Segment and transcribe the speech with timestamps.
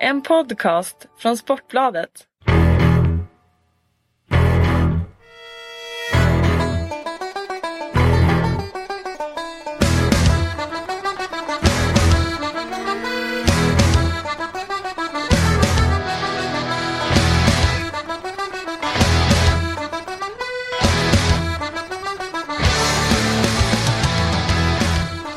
[0.00, 2.10] En podcast från Sportbladet.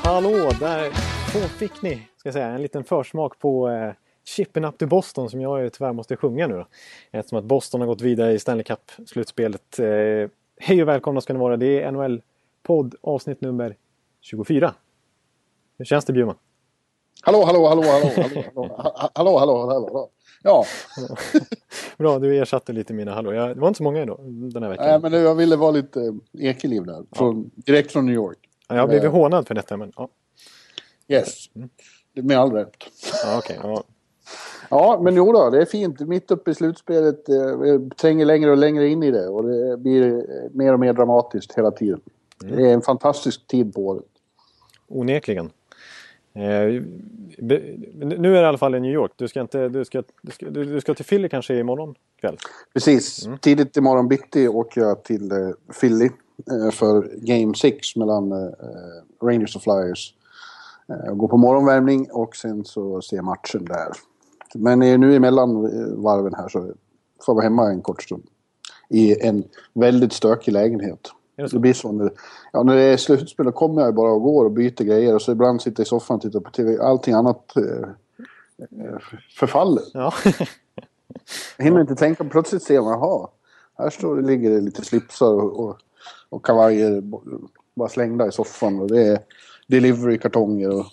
[0.04, 0.92] Hallå, där
[1.60, 3.94] fick ni ska jag säga, en liten försmak på eh,
[4.36, 6.68] Chippen Up to Boston som jag tyvärr måste sjunga nu då.
[7.12, 9.80] Eftersom att Boston har gått vidare i Stanley Cup-slutspelet.
[9.80, 9.86] Eh,
[10.60, 11.58] hej och välkomna ska ni vara.
[11.58, 13.76] Det är NHL-podd avsnitt nummer
[14.22, 14.74] 24.
[15.78, 16.36] Hur känns det Bjurman?
[17.22, 18.44] Hallå, hallå, hallå, hallå, hallå,
[19.16, 20.10] hallå, hallå, hallå, hallå.
[20.44, 20.66] Ja,
[21.98, 23.34] Bra, du ersatte lite mina hallå.
[23.34, 24.20] Jag, det var inte så många idag
[24.54, 24.86] den här veckan.
[25.02, 27.04] nej, men jag ville vara lite eh, Ekeliv där.
[27.12, 28.38] Från, direkt från New York.
[28.68, 30.10] Ja, jag har blivit hånad för detta men ja,
[31.08, 31.50] Yes.
[32.14, 32.76] Det är Med all rätt.
[33.24, 33.60] ja okej.
[33.64, 33.84] ja.
[34.70, 36.00] Ja, men jo då, det är fint.
[36.00, 37.30] Mitt uppe i slutspelet.
[37.30, 39.28] eh, tränger längre och längre in i det.
[39.28, 42.02] Och det blir eh, mer och mer dramatiskt hela tiden.
[42.46, 44.06] Det är en fantastisk tid på året.
[44.88, 45.50] Onekligen.
[46.34, 46.84] Eh,
[47.38, 47.64] be-
[48.00, 49.12] nu är det i alla fall i New York.
[49.16, 52.38] Du ska, inte, du ska, du ska, du, ska till Philly kanske imorgon kväll?
[52.74, 53.30] Precis.
[53.42, 55.38] Tidigt imorgon bitti åker jag till eh,
[55.80, 56.06] Philly
[56.52, 58.48] eh, för Game 6 mellan eh,
[59.24, 60.14] Rangers och Flyers.
[60.90, 63.88] Eh, går på morgonvärmning och sen så ser matchen där.
[64.56, 65.62] Men eh, nu emellan
[66.04, 66.76] varven här så får
[67.28, 68.24] jag vara hemma en kort stund.
[68.90, 71.12] I en väldigt stökig lägenhet.
[71.38, 72.12] Är det blir så när,
[72.54, 75.22] ja, när det är slutspel då kommer jag bara och går och byter grejer och
[75.22, 76.78] så ibland sitter jag i soffan och tittar på TV.
[76.78, 77.90] Allting annat eh,
[78.86, 79.00] eh,
[79.40, 79.84] förfaller.
[79.94, 80.14] Ja.
[81.58, 83.28] Jag hinner inte tänka, plötsligt ser man, jaha,
[83.78, 85.78] här står det, ligger det lite slipsar och, och,
[86.30, 87.04] och kavajer
[87.76, 89.20] bara slängda i soffan och det är
[89.68, 90.86] delivery-kartonger och,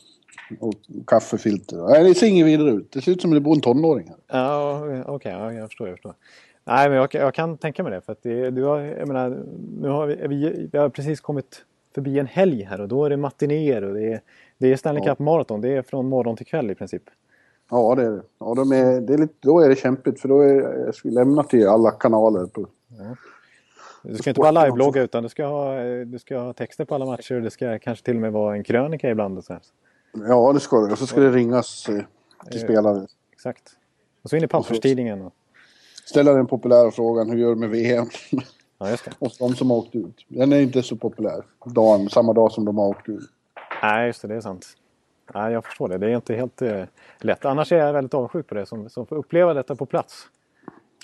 [0.60, 0.74] och
[1.06, 1.76] kaffefilter.
[1.76, 2.92] Nej, det ser inget vidare ut.
[2.92, 4.16] Det ser ut som det bor en tonåring här.
[4.38, 5.88] Ja, okej, ja, jag förstår.
[5.88, 6.14] Jag förstår.
[6.64, 8.00] Nej, men jag, jag kan tänka mig det.
[8.00, 9.38] För att det, du har, jag menar,
[9.80, 11.64] nu har vi, vi, vi har precis kommit
[11.94, 14.20] förbi en helg här och då är det matinéer och det är,
[14.58, 15.10] det är Stanley Ja.
[15.10, 15.60] Cup Marathon.
[15.60, 17.02] Det är från morgon till kväll i princip.
[17.70, 18.22] Ja, det är det.
[18.40, 21.08] Ja, de är, det är lite, då är det kämpigt för då är jag ska
[21.08, 22.46] lämna till alla kanaler.
[22.46, 22.66] På,
[24.02, 27.06] Du ska inte bara liveblogga utan du ska, ha, du ska ha texter på alla
[27.06, 29.38] matcher och det ska kanske till och med vara en krönika ibland.
[29.38, 29.62] Och så här.
[30.28, 30.92] Ja, det ska det.
[30.92, 32.04] Och så ska det ringas eh,
[32.50, 33.06] till spelare.
[33.32, 33.62] Exakt.
[34.22, 35.22] Och så in i papperstidningen.
[35.22, 35.32] Och,
[36.04, 38.06] Ställa den populära frågan, hur gör du med VM?
[38.78, 39.10] ja, just det.
[39.18, 40.24] och de som har åkt ut.
[40.28, 41.44] Den är inte så populär.
[41.64, 43.30] Dagen, samma dag som de har åkt ut.
[43.82, 44.28] Nej, just det.
[44.28, 44.66] Det är sant.
[45.34, 45.98] Nej, jag förstår det.
[45.98, 46.84] Det är inte helt eh,
[47.18, 47.44] lätt.
[47.44, 50.28] Annars är jag väldigt avundsjuk på det som, som får uppleva detta på plats.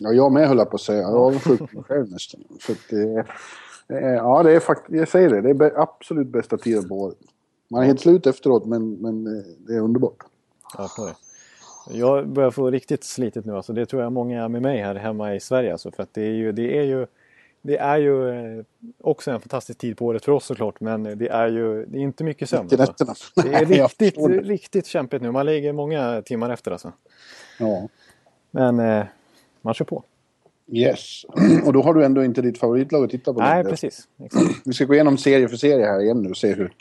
[0.00, 1.00] Ja, jag med höll jag på att säga.
[1.00, 2.40] Jag är avundsjuk på mig själv nästan.
[2.60, 6.58] För att det är, ja, det är faktiskt, jag säger det, det är absolut bästa
[6.58, 7.18] tiden på året.
[7.72, 10.16] Man är helt slut efteråt, men, men eh, det är underbart.
[10.78, 11.14] Jag förstår det.
[11.98, 13.56] Jag börjar få riktigt slitigt nu.
[13.56, 15.72] Alltså, det tror jag många är med mig här hemma i Sverige.
[15.72, 17.06] Alltså, för att det är ju, det är ju,
[17.62, 18.64] det är ju eh,
[19.00, 20.80] också en fantastisk tid på året för oss såklart.
[20.80, 22.68] Men det är ju det är inte mycket sömn.
[22.78, 23.04] Alltså.
[23.42, 24.40] Det är riktigt, det.
[24.40, 25.30] riktigt kämpigt nu.
[25.30, 26.92] Man ligger många timmar efter alltså.
[27.58, 27.88] Ja.
[28.50, 29.04] Men eh,
[29.62, 30.04] man kör på.
[30.72, 31.24] Yes.
[31.64, 33.40] Och då har du ändå inte ditt favoritlag att titta på.
[33.40, 34.08] Nej, precis.
[34.24, 34.46] Exakt.
[34.64, 36.72] Vi ska gå igenom serie för serie här igen nu och se hur,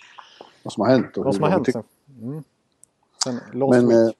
[0.63, 1.17] vad som har hänt.
[1.17, 1.83] Och Vad som har hänt sen.
[2.21, 2.43] Mm.
[3.23, 4.11] sen Men eh,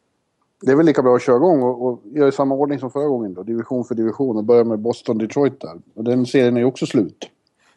[0.62, 2.92] det är väl lika bra att köra igång och, och göra i samma ordning som
[2.92, 3.44] förra gången då.
[3.44, 5.80] Division för division och börja med Boston-Detroit där.
[5.94, 7.30] Och den serien är ju också slut.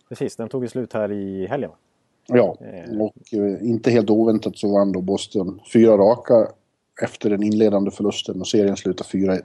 [0.08, 1.70] Precis, den tog ju slut här i helgen.
[2.26, 3.00] Ja, Eh.
[3.00, 6.48] och eh, inte helt oväntat så vann då Boston fyra raka
[7.02, 9.42] efter den inledande förlusten och serien slutade 4-1.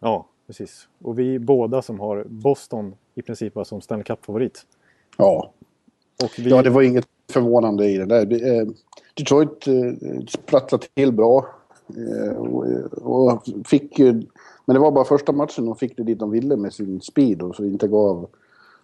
[0.00, 0.88] Ja, precis.
[1.02, 4.66] Och vi båda som har Boston i princip som Stanley Cup-favorit.
[5.16, 5.52] Ja.
[6.22, 8.56] Och vi, ja, det var inget förvånande i det där.
[8.60, 8.66] Eh,
[9.14, 11.46] Detroit eh, sprattlade till bra.
[11.96, 12.36] Eh,
[13.02, 14.12] och, fick ju,
[14.64, 17.42] men det var bara första matchen de fick det dit de ville med sin speed
[17.42, 18.28] och så inte gav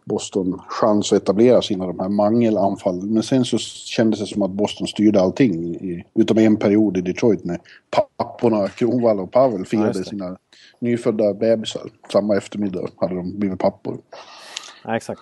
[0.05, 3.13] Boston chans att etablera sina de här mangelanfallen.
[3.15, 5.75] Men sen så kändes det som att Boston styrde allting.
[5.75, 7.59] I, utom en period i Detroit när
[8.17, 10.05] papporna Kronwall och Pavel Ja, firade det.
[10.05, 10.37] sina
[10.79, 11.83] nyfödda bebisar.
[12.13, 13.99] Samma eftermiddag hade de blivit pappor.
[14.85, 15.21] ja, exakt.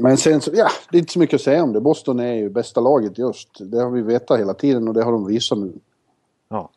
[0.00, 1.80] Men sen så, ja, det är inte så mycket att säga om det.
[1.80, 3.48] Boston är ju bästa laget i öst.
[3.60, 5.72] Det har vi vetat hela tiden och det har de visat nu.
[6.48, 6.70] Ja.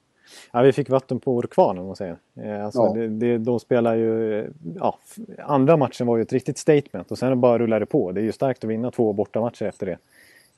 [0.52, 2.18] Ja, vi fick vatten på vår kvarn om man säger.
[2.36, 2.94] Eh, Alltså, Ja.
[2.94, 4.48] det, det, de spelar ju...
[4.76, 4.98] Ja,
[5.40, 8.12] andra matchen var ju ett riktigt statement och sen bara rullar det på.
[8.12, 9.98] Det är ju starkt att vinna två bortamatcher efter det.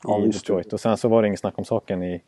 [0.04, 0.28] Ja, I.
[0.28, 0.74] Detroit.
[0.74, 2.22] Och sen så var det inget snack om saken i,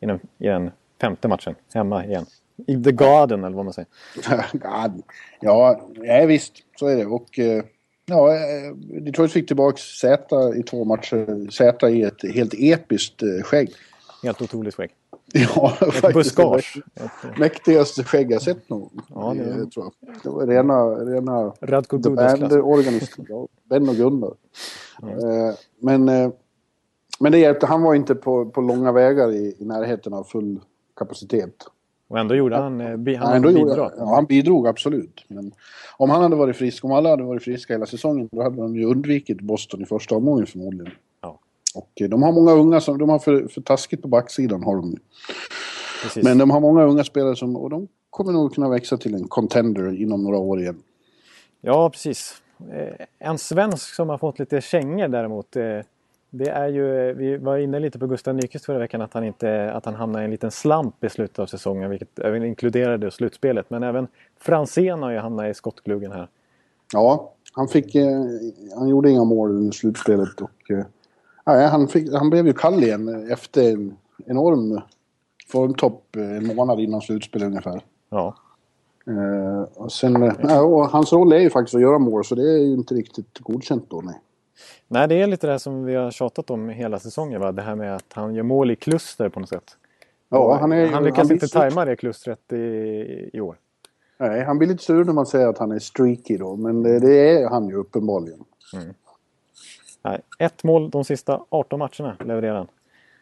[0.00, 0.70] i, den, i den
[1.00, 1.54] femte matchen.
[1.74, 2.26] Hemma igen.
[2.66, 3.88] I The Garden eller vad man säger.
[5.40, 6.52] ja, ja, visst.
[6.78, 7.06] Så är det.
[7.06, 7.64] Och eh,
[8.06, 10.26] ja, eh, Detroit fick tillbaka Z
[10.56, 11.50] i två matcher.
[11.50, 13.70] Z i ett helt episkt eh, skägg.
[14.22, 14.90] Helt otroligt skägg.
[15.34, 16.14] Ja, Ett faktiskt.
[16.14, 16.82] buskage.
[16.94, 19.00] Det mäktigaste skägg jag sett någon.
[19.08, 20.14] Ja, det- det tror jag.
[20.22, 22.50] Det var rena, rena Radko The Gudas klass.
[22.50, 23.26] Band-organisten.
[23.28, 24.34] Ja, Ben och Gunnar.
[25.02, 26.30] Eh, men, eh,
[27.20, 27.66] men det hjälpte.
[27.66, 30.60] Han var inte på, på långa vägar i, i närheten av full
[30.96, 31.54] kapacitet.
[32.12, 33.92] Och ändå gjorde han, eh, han Han, ändå gjorde, bidrag.
[33.98, 35.24] ja, han bidrog absolut.
[35.28, 35.52] Men
[35.96, 38.76] om han hade varit frisk, om alla hade varit friska hela säsongen, då hade de
[38.76, 40.92] ju undvikit Boston i första omgången förmodligen.
[41.22, 41.38] Ja.
[41.74, 44.76] Och eh, de har många unga som, de har för, för taskigt på backsidan har
[44.76, 44.96] de.
[46.02, 46.24] Precis.
[46.24, 49.28] Men de har många unga spelare som, och de kommer nog kunna växa till en
[49.28, 50.82] contender inom några år igen.
[51.60, 52.42] Ja, precis.
[52.72, 55.56] Eh, En svensk som har fått lite kängor däremot.
[56.34, 59.72] Det är ju, vi var inne lite på Gustav Nyqvist förra veckan att han, inte,
[59.72, 61.90] att han hamnade i en liten slamp i slutet av säsongen.
[61.90, 63.70] Vilket även inkluderade slutspelet.
[63.70, 64.08] Men även
[64.40, 66.28] Franzén har ju hamnat i skottgluggen här.
[66.92, 68.22] Ja, han fick, eh,
[68.78, 70.84] han gjorde inga mål under slutspelet och eh,
[71.46, 73.96] nej, han, fick, han blev ju kall igen efter en
[74.26, 74.80] enorm
[75.48, 77.80] formtopp eh, en månad innan slutspelet ungefär.
[78.10, 78.34] Ja,
[79.74, 80.22] och sen,
[80.62, 83.38] och hans roll är ju faktiskt att göra mål så det är ju inte riktigt
[83.38, 84.00] godkänt då.
[84.00, 84.20] Nej.
[84.88, 87.40] Nej, det är lite det som vi har tjatat om hela säsongen.
[87.40, 87.52] Va?
[87.52, 89.76] Det här med att han gör mål i kluster på något sätt.
[90.28, 92.56] Ja, han, är, han lyckas han inte tajma det klustret i,
[93.32, 93.56] i år.
[94.18, 96.98] Nej, han blir lite sur när man säger att han är streaky då, men det,
[97.00, 98.44] det är han ju uppenbarligen.
[100.04, 102.66] Nej, ett mål de sista 18 matcherna levererar han.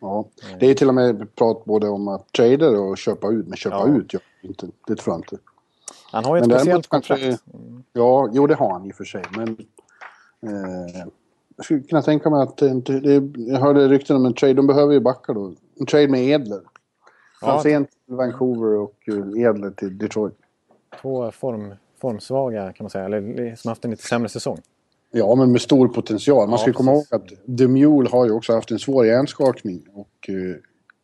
[0.00, 0.24] Ja.
[0.60, 3.76] Det är till och med prat både om att trada och köpa ut, men köpa
[3.76, 3.88] Ja.
[3.88, 5.36] ut, ja, inte, det tror jag inte.
[6.12, 7.42] Han har ju ett Men speciellt däremot kanske- kontrakt.
[7.92, 9.48] Ja, jo det har han i och för sig, men...
[10.42, 11.06] Eh,
[11.60, 14.54] jag skulle kunna tänka mig att det, inte- det, jag hörde rykten om en trade,
[14.54, 15.54] de behöver ju backa då.
[15.80, 16.60] En trade med Edler.
[17.40, 17.62] Ja.
[17.62, 20.34] Till Vancouver och eh, Edler till Detroit.
[21.02, 24.58] Två form, formsvaga kan man säga, eller som haft en lite sämre säsong.
[25.10, 26.48] Ja, men med stor potential.
[26.48, 30.28] Man Ja, ska komma ihåg att Demule har ju också haft en svår hjärnskakning och
[30.28, 30.56] eh,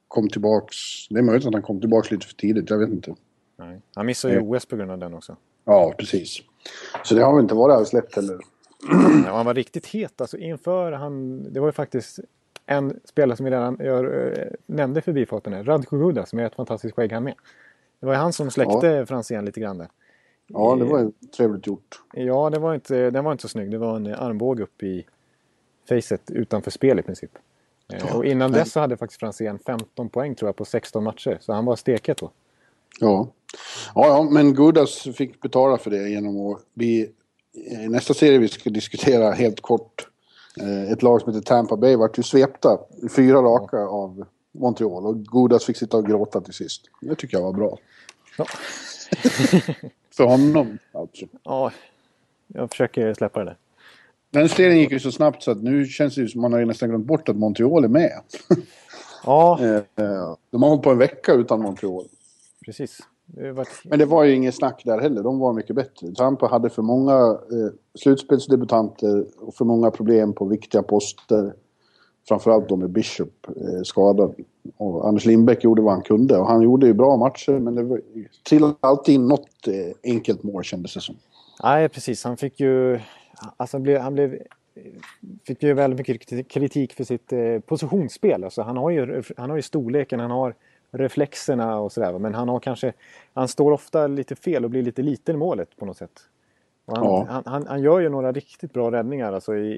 [0.09, 0.77] kom tillbaks.
[1.11, 3.15] Det är möjligt att han kom tillbaks lite för tidigt, jag vet inte.
[3.59, 3.81] Nej.
[3.95, 5.37] Han missar ju OS på grund av den också.
[5.65, 6.39] Ja, precis.
[7.05, 8.39] Så det har väl inte varit lätt heller.
[9.27, 11.43] Ja, han var riktigt het alltså inför han...
[11.53, 12.19] Det var ju faktiskt
[12.67, 15.65] en spelare som vi redan gör, eh, nämnde förbifarten här.
[15.65, 17.35] Radko Guda som är ett fantastiskt skägg han med.
[18.01, 19.89] Det var ju han som släckte Franzén lite grann där.
[20.47, 22.03] Ja, det var ju trevligt gjort.
[22.13, 23.71] Ja, det var inte, den var inte så snygg.
[23.71, 25.07] Det var en eh, armbåge upp i
[25.89, 27.31] facet utanför spel i princip.
[27.93, 31.39] Eh, Och innan dess så hade faktiskt Franzén 15 poäng tror jag på 16 matcher.
[31.41, 32.31] Så han var steket då.
[33.01, 33.29] Ja.
[33.95, 37.13] ja, ja, men Gudas fick betala för det genom att bli...
[37.57, 40.07] I nästa serie vi ska diskutera helt kort.
[40.61, 45.07] eh, Ett lag som heter Tampa Bay vart ju svepta i fyra raka av Montreal
[45.07, 46.83] och Gudas fick sitta och gråta till sist.
[47.01, 47.79] Det tycker jag var bra.
[48.39, 48.45] Ja.
[50.17, 51.27] för honom alltså.
[51.43, 51.73] Ja,
[52.47, 53.57] jag försöker släppa det där.
[54.31, 56.65] Den serien gick ju så snabbt så att nu känns det ju som man har
[56.65, 58.21] nästan glömt bort att Montreal är med.
[59.25, 62.05] Ja, Eh, eh, De har hållit på en vecka utan Montreal.
[62.65, 62.99] precis.
[63.27, 65.23] Det var Men det var ju ingen snack där heller.
[65.23, 66.13] De var mycket bättre.
[66.15, 71.55] Tampa hade för många eh, slutspelsdebutanter och för många problem på viktiga poster.
[72.29, 74.35] Framförallt då med Bishop eh, skadad.
[74.77, 77.83] Och Anders Lindbäck gjorde vad han kunde och han gjorde ju bra matcher men det
[77.83, 78.01] var-
[78.49, 81.15] trillade alltid in något eh, enkelt mål kändes det som.
[81.63, 82.25] Nej, precis.
[82.25, 83.01] Han fick ju...
[83.57, 84.39] Alltså han blev, han blev,
[85.47, 88.45] fick ju väldigt mycket kritik för sitt eh, positionsspel.
[88.45, 90.55] Alltså han, har ju, han har ju storleken, han har
[90.99, 92.19] reflexerna och sådär.
[92.19, 92.93] Men han har kanske...
[93.35, 96.21] Han står ofta lite fel och blir lite liten i målet på något sätt.
[96.87, 97.27] Han, Ja.
[97.31, 99.73] han, han, han gör ju några riktigt bra räddningar alltså i,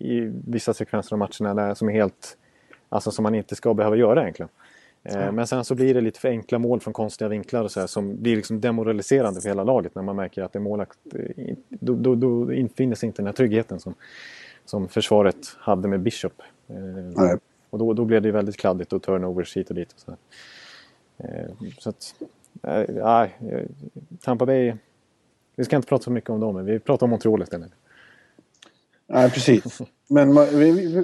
[0.00, 2.36] i vissa sekvenser av matcherna där, som är helt...
[2.88, 4.48] Alltså som man inte ska behöva göra egentligen.
[5.02, 7.80] Eh, Men sen så blir det lite för enkla mål från konstiga vinklar och så
[7.80, 10.98] här, som blir liksom demoraliserande för hela laget när man märker att det är målakt.
[11.14, 13.94] eh, Då, då, då infinner sig inte den här tryggheten som,
[14.64, 16.32] som försvaret hade med Bishop.
[16.68, 16.76] Eh,
[17.16, 17.36] Nej.
[17.74, 19.92] Och då, då blev det ju väldigt kladdigt och turnovers hit och dit.
[19.92, 20.10] Och så.
[21.18, 22.14] Eh, så att,
[22.62, 23.36] eh, nej,
[24.22, 24.74] Tampa Bay.
[25.56, 27.70] Vi ska inte prata så mycket om dem, men vi pratar om Montreal istället.
[29.06, 29.78] Nej, precis.
[30.08, 30.34] Men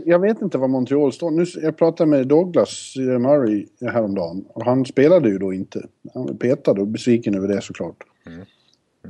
[0.06, 1.30] jag vet inte vad Montreal står.
[1.30, 4.44] Nu, jag pratade med Douglas Murray häromdagen.
[4.48, 5.86] Och han spelade ju då inte.
[6.14, 7.96] Han var petad och besviken över det såklart.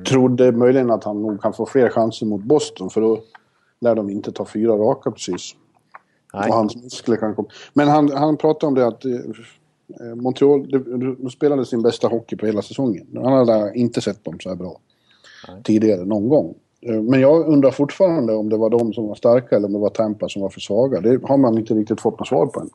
[0.09, 3.23] Trodde möjligen att han nog kan få fler chanser mot Boston för då
[3.81, 5.55] lär de inte ta fyra raka precis.
[6.33, 6.49] Nej.
[6.49, 7.49] Och hans muskler kan komma.
[7.73, 12.37] Men han, han pratade om det att eh, Montreal de, de spelade sin bästa hockey
[12.37, 13.07] på hela säsongen.
[13.15, 14.81] Han hade inte sett dem så här bra
[15.65, 16.55] tidigare någon gång.
[16.81, 19.79] Eh, Men jag undrar fortfarande om det var de som var starka eller om det
[19.79, 21.01] var Tampa som var för svaga.
[21.01, 22.71] Det har man inte riktigt fått något svar på än.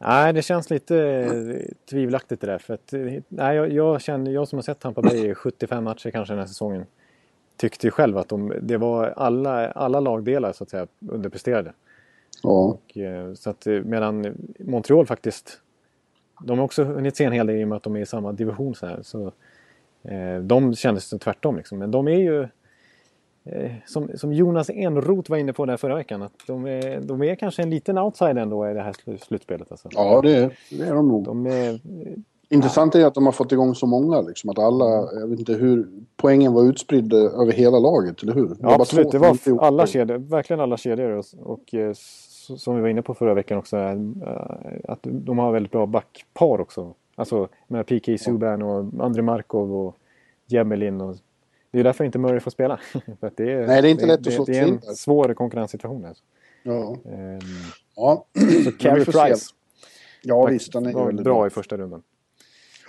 [0.00, 2.58] Nej, det känns lite eh, tvivelaktigt det där.
[2.58, 5.84] För att, eh, nej, jag, jag, känner, jag som har sett Tampa Bay i 75
[5.84, 6.84] matcher kanske den här säsongen
[7.56, 11.72] tyckte ju själv att de, det var alla, alla lagdelar så att säga underpresterade.
[12.42, 15.60] Ja, Och, eh, så att, eh, medan Montreal faktiskt
[16.40, 18.06] de har också hunnit se en hel del i och med att de är i
[18.06, 18.74] samma division.
[18.74, 19.32] Så här, så,
[20.02, 21.56] eh, de kändes tvärtom.
[21.56, 21.78] Liksom.
[21.78, 22.42] Men de är ju,
[23.44, 27.22] eh, som, som Jonas Enroth var inne på där förra veckan, att de är, de
[27.22, 29.70] är kanske en liten outside ändå i det här sl- slutspelet.
[29.70, 29.88] Alltså.
[29.92, 31.24] Ja, det är, det är de nog.
[31.24, 31.80] De är,
[32.48, 34.20] Intressant är att de har fått igång så många.
[34.20, 38.48] Liksom, att alla, jag vet inte hur, poängen var utspridd över hela laget, eller hur?
[38.48, 41.10] Det ja, absolut, det var alla kedjor, verkligen alla kedjor.
[41.10, 41.92] Och, och eh,
[42.56, 43.96] som vi var inne på förra veckan också, eh,
[44.84, 46.94] att de har väldigt bra backpar också.
[47.16, 49.96] Alltså med PK Subban och André Markov och
[50.46, 51.00] Jemelin.
[51.00, 51.16] Och,
[51.70, 52.76] det är därför inte Murray får spela.
[53.20, 54.78] För att det är, Nej, det är inte lätt att det, slå det är en
[54.78, 54.94] där.
[54.94, 56.04] svår konkurrenssituation.
[56.04, 56.24] Alltså.
[56.62, 56.96] Ja.
[57.12, 57.38] Ehm,
[57.96, 58.24] ja.
[58.64, 59.04] så Carey.
[59.04, 59.54] Price
[60.24, 60.74] Ja, visst.
[60.74, 62.02] Han är bra i första rundan.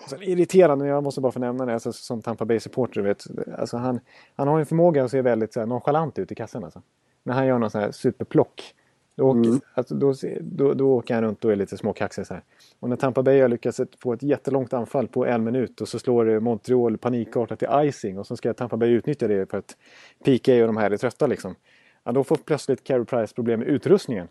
[0.05, 3.01] Och Sen irriterande, jag måste bara få nämna det, alltså, som Tampa Bay-supporter.
[3.01, 3.25] Vet,
[3.57, 3.99] alltså, han,
[4.35, 6.63] han har en förmåga att se väldigt så här, nonchalant ut i kassan.
[6.63, 6.81] Alltså.
[7.23, 8.73] När han gör någon sån här superplock.
[9.17, 9.59] Då åker, Mm.
[9.73, 12.27] alltså, då, då, då åker han runt och är lite småkaxig.
[12.27, 12.43] Så här.
[12.79, 15.99] Och när Tampa Bay har lyckats få ett jättelångt anfall på en minut och så
[15.99, 19.77] slår Montreal panikartat till icing och så ska Tampa Bay utnyttja det för att
[20.25, 21.55] PK och de här är trötta liksom.
[22.03, 24.27] Ja, då får plötsligt Carey Price problem med utrustningen.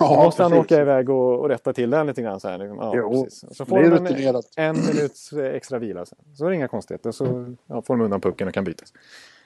[0.00, 0.64] Ja, måste han precis.
[0.64, 2.40] åka iväg och, och rätta till den lite grann.
[2.40, 2.64] Så här.
[2.64, 3.26] Ja, Jo.
[3.30, 6.06] Så får de en, en minuts eh, extra vila.
[6.06, 6.18] Sen.
[6.34, 7.12] Så är det inga konstigheter.
[7.12, 8.92] Så ja, får de undan pucken och kan bytas.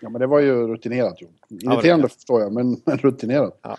[0.01, 1.19] Ja, men det var ju rutinerat
[1.49, 2.09] var Irriterande det.
[2.15, 3.59] förstår jag, men, men rutinerat.
[3.63, 3.77] Ja,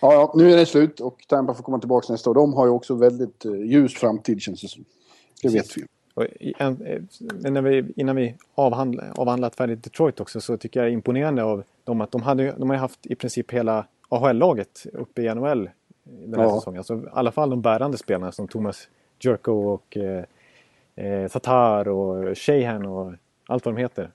[0.00, 2.34] Ja, ja, nu är det slut och Tampa får komma tillbaka nästa år.
[2.34, 4.84] De har ju också väldigt eh, ljus framtid känns det som.
[5.42, 5.84] Det vet vi.
[6.40, 10.92] i- en, eh, vi, innan vi avhandla, avhandlat färdigt Detroit också så tycker jag är
[10.92, 15.34] imponerande av dem att de, hade, de har haft i princip hela AHL-laget uppe i
[15.34, 15.70] NHL
[16.04, 16.54] den här Ja.
[16.54, 16.78] säsongen.
[16.78, 18.88] Alltså, I alla fall de bärande spelarna som Thomas
[19.20, 20.24] Jerko och eh,
[21.06, 23.12] eh, Tatar och Sheehan och
[23.46, 24.10] allt vad de heter.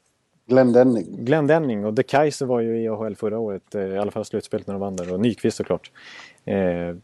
[0.46, 1.06] Glenn Denning.
[1.26, 4.26] Glenn Denning och De Kaiser var ju i AHL förra året, eh, i alla fall
[4.26, 5.92] slutspelet när de vann där och Nyqvist såklart.
[6.46, 6.96] Eh,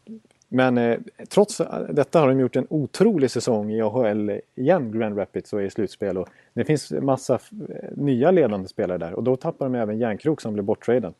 [0.48, 5.52] men eh, trots detta har de gjort en otrolig säsong i AHL igen, Grand Rapids
[5.52, 6.18] och i slutspel.
[6.18, 7.50] Och det finns massa f-
[7.96, 11.14] nya ledande spelare där och då tappar de även Järnkrok som blev borttradad.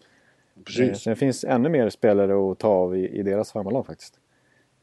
[0.58, 1.02] Eh, Precis.
[1.02, 4.14] så det finns ännu mer spelare att ta av i, i deras farmarlag faktiskt.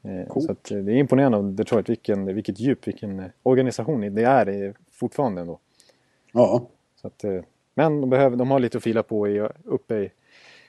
[0.04, 0.68] Eh, Coolt.
[0.68, 4.74] så eh, det är imponerande av Detroit, vilken, vilket djup, vilken eh, organisation det är
[4.92, 5.60] fortfarande ändå.
[6.32, 6.68] Ja.
[7.02, 7.42] Så att, eh,
[7.74, 10.12] men de, behöver, de har lite att fila på i, uppe, i,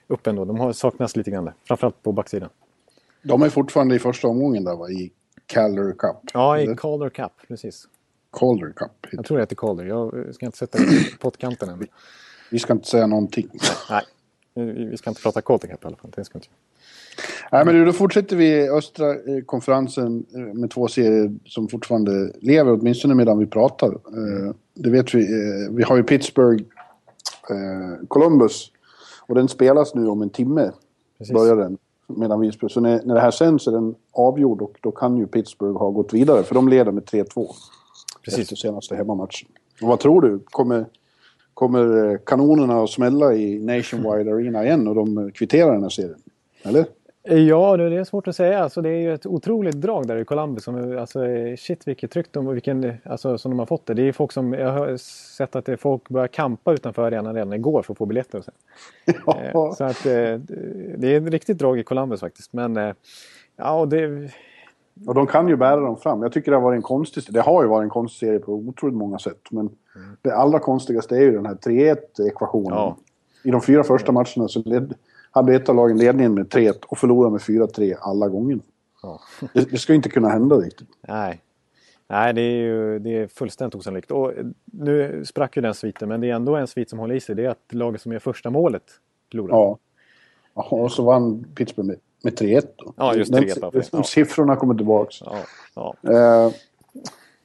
[0.07, 0.45] uppe ändå.
[0.45, 1.55] De har saknats lite grann där.
[1.65, 2.49] Framförallt på backsidan.
[3.23, 4.91] De är fortfarande i första omgången där va?
[4.91, 5.13] I
[5.47, 6.17] Calder Cup.
[6.35, 6.77] Ja, i?
[6.77, 7.33] Calder Cup.
[7.49, 7.89] Precis.
[8.33, 8.91] Calder Cup.
[9.13, 9.85] Jag tror det heter Calder.
[9.85, 11.87] Jag eh, ska inte sätta det på pottkanten än.
[12.51, 13.49] Vi ska inte säga någonting.
[13.91, 14.03] Nej,
[14.65, 16.11] vi vi ska inte prata Cup i alla fall.
[16.17, 16.49] Det ska inte.
[17.53, 22.73] Nej, men då fortsätter vi östra eh, konferensen eh, med två serier som fortfarande lever,
[22.73, 23.89] åtminstone medan vi pratar.
[23.89, 25.21] Eh, det vet vi.
[25.21, 26.65] Eh, vi har ju Pittsburgh,
[27.51, 28.73] eh, Columbus.
[29.27, 30.71] Och den spelas nu om en timme,
[31.19, 31.35] Precis.
[31.35, 31.79] börjar den.
[32.09, 32.53] Medan vi.
[32.53, 35.91] Så när, när det här sänds är den avgjord och då kan ju Pittsburgh ha
[35.91, 37.49] gått vidare, för de leder med 3-2
[38.25, 38.41] Precis.
[38.41, 39.49] efter senaste hemmamatchen.
[39.83, 40.39] Och vad tror du?
[40.45, 40.87] Kommer,
[41.57, 45.89] kommer eh, kanonerna att smälla i Nationwide Arena igen och de eh, kvitterar den här
[45.89, 46.19] serien?
[46.63, 46.85] Eller?
[47.29, 48.59] Ja, det är svårt att säga.
[48.63, 50.65] Alltså, det är ju ett otroligt drag där i Columbus.
[50.65, 53.95] Som, är- alltså, eh, shit vilket tryck de, vilken, alltså, som de har fått det.
[53.95, 54.97] Det är folk som, jag har
[55.37, 58.39] sett att folk börjar kampa utanför arenan redan igår för att få biljetter.
[58.39, 58.51] Och så.
[59.33, 60.35] Eh, så att, eh,
[60.97, 62.53] det är ett riktigt drag i Columbus faktiskt.
[62.53, 62.93] Men eh,
[63.57, 64.31] ja, och det,
[65.07, 66.23] Och de kan ju bära dem fram.
[66.23, 68.53] Jag tycker det har varit en konstig Det har ju varit en konstig serie på
[68.53, 69.41] otroligt många sätt.
[69.51, 69.71] Men
[70.23, 71.97] det allra konstigaste är ju den här 3-1
[72.29, 72.79] ekvationen.
[72.79, 72.97] Ja.
[73.43, 74.95] I de fyra första matcherna så led,
[75.31, 78.59] hade ett av lagen ledningen med 3-1 och förlorade med 4-3 alla gånger.
[79.03, 79.21] ja.
[79.53, 80.89] Det, det ska ju inte kunna hända riktigt.
[81.09, 81.43] Nej.
[82.09, 84.11] Nej, det är ju det är fullständigt osannolikt.
[84.11, 84.33] Och
[84.65, 87.35] nu sprack ju den sviten, men det är ändå en svit som håller i sig.
[87.35, 88.83] Det är att laget som gör första målet
[89.31, 89.57] förlorar.
[89.57, 89.79] Ja.
[90.55, 91.97] Ja, och så vann Pittsburgh med,
[92.27, 92.93] med 3-1 då.
[92.97, 93.83] Ja, just Den- 3-1 var de.
[93.93, 94.03] Ja.
[94.03, 95.11] Siffrorna kommer tillbaka.
[95.25, 96.13] Ja, ja.
[96.47, 96.53] Eh,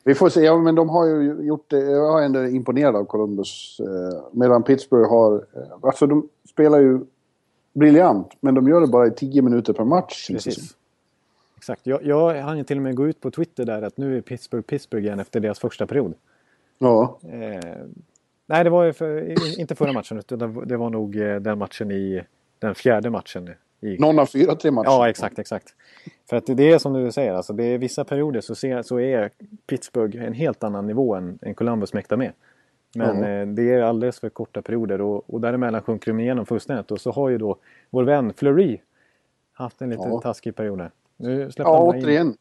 [0.04, 1.80] vi får se, ja, men de har ju gjort det.
[1.80, 3.80] Jag är ändå imponerad av Columbus.
[3.80, 5.36] Eh, medan Pittsburgh har...
[5.36, 7.00] Eh, alltså de spelar ju
[7.74, 10.28] briljant, men de gör det bara i 10 minuter per match.
[10.28, 10.76] Precis.
[11.58, 11.82] Exakt.
[11.88, 14.22] Jag, jag hann ju till och med gå ut på Twitter där att nu är
[14.22, 16.14] Pittsburgh Pittsburgh igen efter deras första period.
[16.80, 17.60] Ja, Eh,
[18.46, 21.36] nej, det var ju för, inte förra matchen utan det var- det var nog eh,
[21.36, 22.24] den matchen i
[22.60, 23.50] den fjärde matchen.
[23.82, 24.88] I, någon av fyra, tre matcher.
[24.88, 25.76] Ja, exakt, exakt.
[26.30, 29.00] För att det är som du säger, alltså det är vissa perioder så, ser, så
[29.00, 29.30] är
[29.68, 32.32] Pittsburgh en helt annan nivå än, än Columbus mäktar med.
[32.96, 33.30] Men Ja.
[33.30, 36.92] eh, det är alldeles för korta perioder och, och däremellan sjunker de igenom fullständigt.
[36.92, 37.58] Och så har ju då
[37.90, 38.80] vår vän Fleury
[39.54, 40.22] haft en lite Ja.
[40.22, 40.92] taskig period här.
[41.18, 42.38] Nu släppte Ja, han bara in- återigen.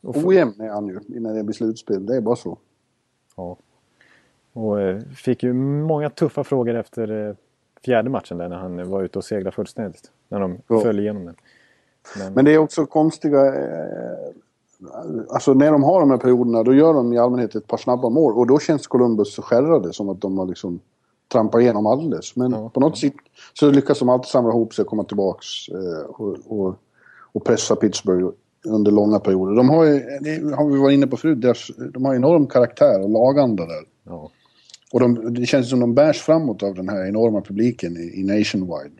[0.00, 2.06] Och, f- Ojämn är han ju innan det blir slutspel.
[2.06, 2.58] Det är bara så.
[3.36, 3.56] ja.
[4.52, 7.34] och eh, fick ju många tuffa frågor efter eh,
[7.84, 10.10] fjärde matchen där när han var ute och seglade fullständigt.
[10.28, 10.80] När de Ja.
[10.80, 11.34] föll igenom den.
[12.18, 13.46] Men, men det är också konstiga...
[13.46, 14.34] Eh,
[15.28, 18.08] alltså när de har de här perioderna då gör de i allmänhet ett par snabba
[18.08, 20.80] mål och då känns Columbus så skärrade som att de har liksom
[21.32, 22.36] trampat igenom alldeles.
[22.36, 22.68] Men ja.
[22.68, 23.12] på något sätt
[23.52, 26.74] så lyckas de alltid samla ihop sig och komma tillbaks eh, och, och,
[27.32, 28.28] och pressa Pittsburgh
[28.66, 29.56] under långa perioder.
[29.56, 31.38] De har ju, det har vi varit inne på förut,
[31.92, 33.84] de har enorm karaktär och laganda där.
[34.04, 34.30] Ja.
[34.92, 38.24] Och de, det känns som de bärs framåt av den här enorma publiken i, i
[38.24, 38.94] Nationwide.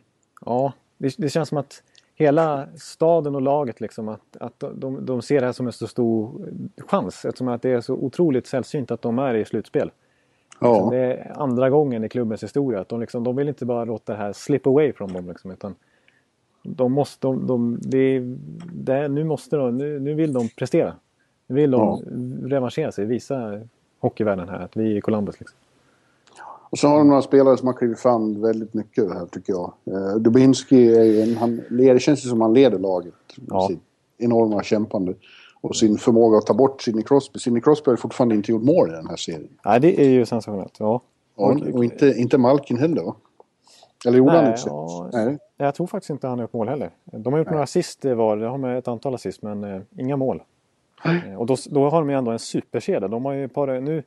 [0.45, 1.83] Ja, det, det, känns som att
[2.15, 5.87] hela staden och laget liksom att, att de, de ser det här som en så
[5.87, 9.91] stor chans eftersom att det är så otroligt sällsynt att de är i slutspel.
[10.59, 10.73] Ja.
[10.73, 13.85] Liksom, det är andra gången i klubbens historia att de, liksom, de vill inte bara
[13.85, 15.75] låta det här slip away från dem liksom, utan
[16.63, 18.19] de måste, de, de, det,
[18.73, 20.95] det, nu måste de, nu, nu vill de prestera.
[21.47, 21.99] Nu vill de ja.
[22.49, 23.61] revanschera sig, visa
[23.99, 25.39] hockeyvärlden här att vi är i Columbus.
[25.39, 25.57] Liksom.
[26.75, 29.73] Och så har de några spelare som har klivit fram väldigt mycket här tycker jag.
[29.85, 33.13] Eh, Dubinski är en, han, det känns ju som han leder laget.
[33.47, 33.67] Ja.
[33.67, 33.79] Sitt
[34.17, 35.13] enorma kämpande.
[35.61, 37.39] Och sin förmåga att ta bort Sidney Crosby.
[37.39, 39.47] Sidney Crosby har fortfarande inte gjort mål i den här serien.
[39.65, 40.75] Nej, det är ju sensationellt.
[40.79, 41.01] Ja.
[41.35, 43.15] Och, och inte, inte Malkin heller va?
[44.07, 45.37] Eller gjorde han inte ja, Nej.
[45.57, 46.89] Jag tror faktiskt inte han har gjort mål heller.
[47.03, 47.53] De har gjort Nej.
[47.53, 50.43] några assist var, de har med ett antal assist men eh, inga mål.
[51.05, 53.07] Eh, och då, då, har de ju ändå en superkedja.
[53.07, 54.03] De har ju par, nu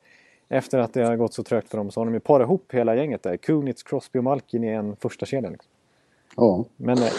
[0.48, 2.74] efter att det har gått så trögt för dem så har de ju parat ihop
[2.74, 3.36] hela gänget där.
[3.36, 5.50] Kunitz, Crosby och Malkin i en första kedja.
[5.50, 5.70] Liksom.
[6.36, 6.64] Ja.
[6.76, 7.12] Men eh,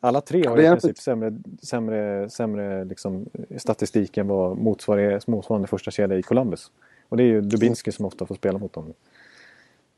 [0.00, 5.68] alla tre har ju i princip sämre, sämre, sämre liksom, statistik än vad motsvarande, motsvarande
[5.68, 6.70] första kedja i Columbus.
[7.08, 8.92] Och det är ju Dubinski som ofta får spela mot dem.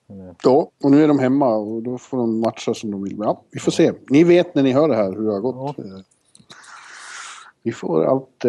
[0.07, 3.17] Men, ja, och nu är de hemma och då får de matcha som de vill.
[3.19, 3.93] Ja, vi får se.
[4.09, 5.75] Ni vet när ni hör det här hur det har gått.
[5.79, 6.03] Ja.
[7.63, 8.45] Vi får allt...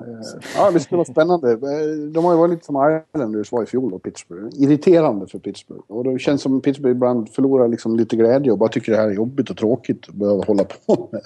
[0.00, 1.52] Eh, Eh, ja, det skulle vara spännande.
[1.52, 1.58] Eh,
[2.12, 4.48] de har ju varit lite som Islanders var i fjol och Pittsburgh.
[4.62, 5.82] Irriterande för Pittsburgh.
[5.86, 9.08] Och det känns som Pittsburgh ibland förlorar liksom lite glädje och bara tycker det här
[9.08, 11.22] är jobbigt och tråkigt att behöva hålla på med.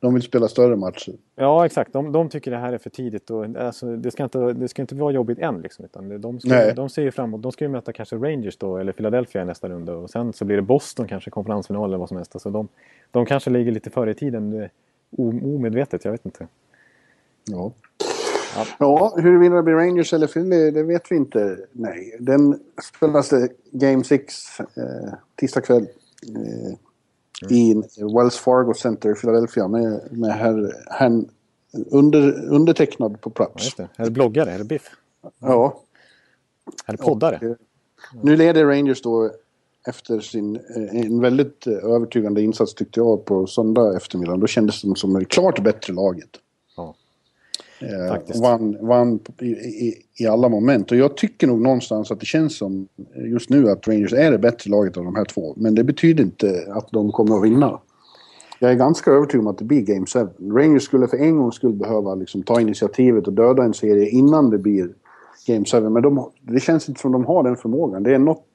[0.00, 1.14] De vill spela större matcher.
[1.36, 1.92] Ja, exakt.
[1.92, 3.30] De, de tycker det här är för tidigt.
[3.30, 5.60] Och, alltså, det, ska inte, det ska inte vara jobbigt än.
[5.60, 7.42] Liksom, utan de, ska, de ser ju framåt.
[7.42, 9.94] De ska ju möta kanske Rangers då, eller Philadelphia i nästa runda.
[9.94, 12.34] Och sen så blir det Boston kanske, konferensfinal eller vad som helst.
[12.34, 12.68] Alltså, de,
[13.10, 14.68] de kanske ligger lite före i tiden.
[15.18, 16.46] Omedvetet, jag vet inte.
[17.44, 17.72] Ja.
[18.56, 18.66] Ja.
[18.78, 21.58] ja, huruvida det blir Rangers eller Philly, det vet vi inte.
[21.72, 22.60] Nej, den
[22.96, 24.64] spelas det Game 6 eh,
[25.36, 25.86] tisdag kväll.
[26.36, 26.74] Eh,
[27.50, 27.50] mm.
[27.50, 27.74] I
[28.16, 31.22] Wells Fargo Center i Philadelphia med, med herr, herr
[31.90, 33.74] under, undertecknad på plats.
[33.76, 34.58] Ja, det bloggare?
[34.58, 34.90] Det Biff?
[35.38, 35.82] Ja.
[36.86, 37.36] Det poddare?
[37.36, 37.56] Och, eh,
[38.22, 39.30] nu leder Rangers då
[39.86, 44.36] efter sin, eh, en väldigt eh, övertygande insats tyckte jag på söndag eftermiddag.
[44.36, 46.30] Då kändes de som det klart bättre laget.
[47.82, 50.90] Eh, vann, vann i, i, i, alla moment.
[50.90, 54.38] Och jag tycker nog någonstans att det känns som just nu att Rangers är det
[54.38, 55.54] bättre laget av de här två.
[55.56, 57.80] Men det betyder inte att de kommer att vinna.
[58.58, 60.28] Jag är ganska övertygad om att det blir Game 7.
[60.50, 64.50] Rangers skulle för en gång skulle behöva liksom ta initiativet och döda en serie innan
[64.50, 64.88] det blir
[65.46, 65.80] Game 7.
[65.80, 68.02] Men de, det känns inte som de har den förmågan.
[68.02, 68.46] Det är något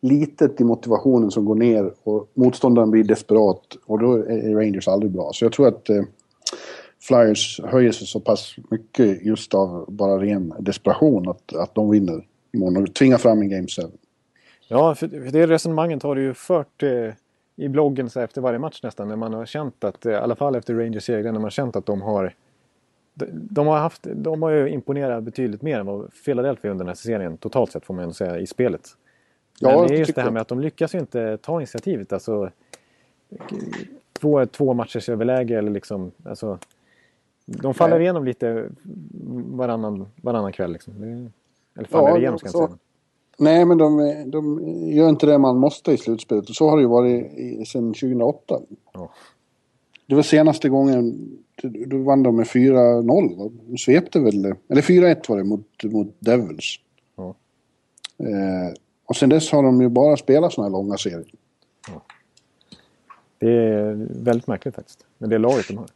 [0.00, 3.62] litet i motivationen som går ner och motståndaren blir desperat.
[3.86, 5.30] Och då är Rangers aldrig bra.
[5.32, 6.02] Så jag tror att eh,
[7.06, 12.26] Flyers höjer sig så pass mycket just av bara ren desperation att, att de vinner
[12.52, 13.82] imorgon och tvingar fram en Game 7.
[14.68, 17.10] Ja, för det resonemanget har du ju fört eh,
[17.56, 19.08] i bloggen så efter varje match nästan.
[19.08, 21.50] När man har känt att, eh, i alla fall efter Rangers seger, när man har
[21.50, 22.34] känt att de har
[23.14, 26.88] de, de har, haft, de har ju imponerat betydligt mer än vad Philadelphia under den
[26.88, 28.88] här serien totalt sett får man ändå säga i spelet.
[29.60, 32.12] Men ja, det är just det här med att de lyckas ju inte ta initiativet.
[32.12, 32.50] Alltså,
[34.20, 36.12] få två matchers överläge eller liksom...
[36.24, 36.58] Alltså,
[37.44, 38.02] de faller Nej.
[38.02, 38.70] igenom lite
[39.46, 40.72] varannan, varannan kväll.
[40.72, 40.94] Liksom.
[41.76, 42.78] Eller faller ja, igenom ska jag säga.
[43.38, 44.58] Nej, men de, de
[44.92, 46.48] gör inte det man måste i slutspelet.
[46.48, 48.60] Och så har det ju varit i, sedan 2008.
[48.92, 49.10] Ja.
[50.06, 51.28] Det var senaste gången,
[51.86, 53.52] då vann de med 4-0.
[53.66, 56.76] De svepte väl, eller 4-1 var det mot, mot Devils.
[57.16, 57.34] Ja.
[58.18, 58.74] Eh,
[59.06, 61.32] och sen dess har de ju bara spelat sådana här långa serier.
[61.88, 62.02] Ja.
[63.38, 65.06] Det är väldigt märkligt faktiskt.
[65.18, 65.86] Men det är laget de har.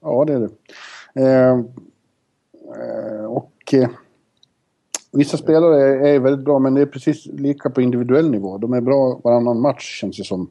[0.00, 0.50] Ja, det är det.
[1.14, 3.88] Eh, eh, och eh,
[5.12, 8.58] vissa spelare är, är, väldigt bra, men det är precis lika på individuell nivå.
[8.58, 10.50] De är bra varannan match, känns det som.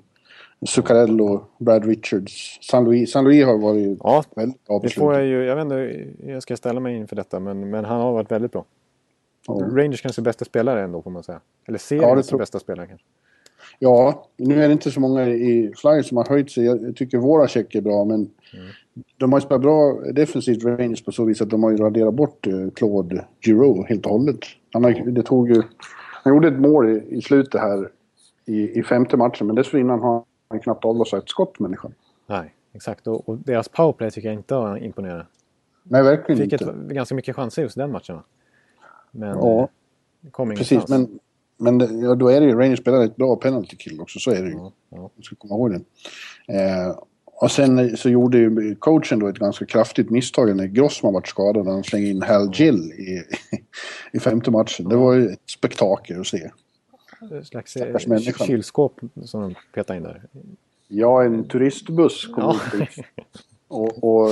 [0.65, 3.11] Zuccarello, Brad Richards, San Louis.
[3.11, 5.43] San Louis har varit ja, väldigt bra det får jag ju.
[5.43, 8.51] Jag vet inte jag ska ställa mig inför detta, men, men han har varit väldigt
[8.51, 8.65] bra.
[9.47, 9.53] Ja.
[9.53, 11.39] Rangers kanske bästa spelare ändå, får man säga.
[11.67, 13.05] Eller seriens ja, bästa spelare kanske.
[13.79, 16.65] Ja, nu är det inte så många i Flyers som har höjt sig.
[16.65, 18.65] Jag tycker våra check är bra, men mm.
[19.17, 22.13] De har ju spelat bra defensivt Rangers på så vis att de har ju raderat
[22.13, 24.39] bort uh, Claude Giroux helt och hållet.
[24.73, 25.63] Han, har, det tog ju,
[26.23, 27.89] han gjorde ett mål i, i slutet här
[28.45, 31.93] i, i femte matchen, men dessförinnan har han knappt avlossat ett skott, människan.
[32.27, 33.07] Nej, exakt.
[33.07, 35.27] Och, och deras powerplay tycker jag inte har imponerat.
[35.83, 36.65] Nej, verkligen Fick inte.
[36.65, 38.15] ett, ganska mycket chanser just den matchen.
[38.15, 38.23] Va?
[39.11, 39.59] Men Ja.
[40.23, 41.09] eh, kom Precis, ingenstans.
[41.09, 41.19] men,
[41.57, 44.31] men det- ja, då är det ju Rangers spelar ett bra penalty kill också, så
[44.31, 44.55] är det ju.
[44.55, 44.97] Ja, ja.
[44.97, 45.81] Man ska komma ihåg det.
[46.53, 46.95] Eh,
[47.41, 51.67] och sen så gjorde ju coachen då ett ganska kraftigt misstag när Grossman vart skadad
[51.67, 53.23] han slängde in Hal Gill i,
[54.17, 54.89] i femte matchen.
[54.89, 56.51] Det var ju ett spektakel att se.
[57.39, 60.21] Ett slags Stackars eh, kylskåp som de petade in där.
[60.87, 62.59] Ja, en turistbuss kom Ja.
[62.73, 63.05] ut.
[63.67, 64.29] Och, och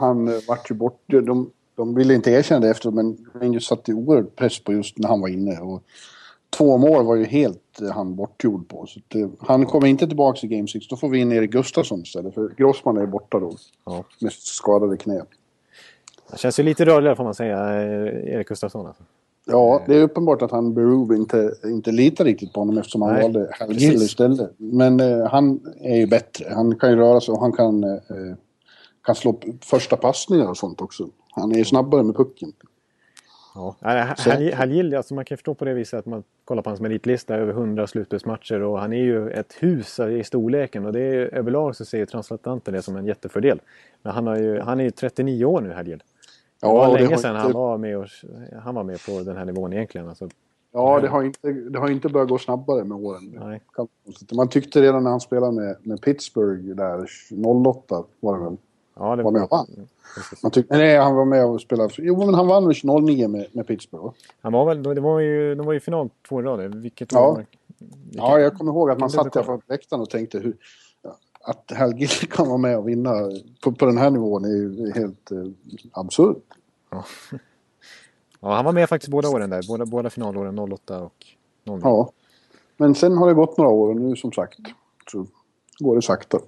[0.00, 1.02] han vart ju bort.
[1.06, 5.08] De, de ville inte erkänna det efter men Rangers satte oerhört press på just när
[5.08, 5.60] han var inne.
[5.60, 5.82] Och
[6.56, 8.86] två mål var ju helt eh, han bortgjord på.
[8.86, 10.88] Så att, eh, han kommer inte tillbaka i Game 6.
[10.88, 12.34] Då får vi in Erik Gustafsson istället.
[12.34, 13.52] För Grossman är borta då.
[13.84, 14.04] Ja.
[14.20, 15.22] Med skadade knä.
[16.28, 18.86] Han känns ju lite rörligare får man säga, eh, Erik Gustafsson.
[18.86, 19.02] Alltså.
[19.44, 23.12] Ja, det är uppenbart att han Berube inte, inte litar riktigt på honom eftersom han
[23.12, 23.72] Nej, valde Hal.
[23.72, 24.50] Gill istället.
[24.56, 26.44] Men eh, han är ju bättre.
[26.54, 27.98] Han kan ju röra sig och han kan, eh,
[29.04, 31.08] kan slå första passningar och sånt också.
[31.30, 32.52] Han är ju snabbare med pucken.
[33.54, 33.76] Ja.
[33.80, 36.70] Nej, Så- Hal- Halil, alltså man kan förstå på det viset att man kollar på
[36.70, 41.00] hans meritlista över 100 slutspelsmatcher och han är ju ett hus i storleken och det
[41.00, 43.60] är överlag så ser transatlanter det som en jättefördel.
[44.02, 46.02] Men han, har ju, han är ju 39 år nu, Halil.
[46.60, 48.06] Det var det länge har sedan inte- han var, med och,
[48.62, 50.08] han var med på den här nivån egentligen.
[50.08, 50.28] Alltså,
[50.74, 53.38] Ja, det har, inte, det har inte börjat gå snabbare med åren.
[53.40, 53.60] nej.
[54.36, 57.06] Man tyckte redan när han spelade med, med Pittsburgh där
[57.46, 58.56] 08 var det väl.
[58.94, 59.66] Ja, det Var med och vann.
[60.14, 60.42] Precis.
[60.42, 61.94] Man tyckte, nej, han var med och spelade.
[61.98, 64.14] Jo, men han vann väl 09 med, med Pittsburgh.
[64.40, 66.74] Han var väl, det var ju, de var ju i final två i rad.
[66.74, 67.32] Vilket Ja.
[67.34, 67.46] var,
[68.10, 70.56] Ja, jag kommer ihåg att man satt där på läktaren och tänkte hur...
[71.02, 73.12] ja, Att Hal Gill kan vara med och vinna
[73.64, 75.38] på, på den här nivån är ju helt eh,
[75.92, 76.36] absurt.
[78.40, 79.64] ja, han var med faktiskt båda åren där.
[79.68, 81.26] Båda, båda finalåren 08 och
[81.64, 81.80] 09.
[81.82, 82.10] Ja.
[82.76, 84.58] Men sen har det gått några år och nu som sagt
[85.12, 85.26] så
[85.78, 86.38] går det sakta.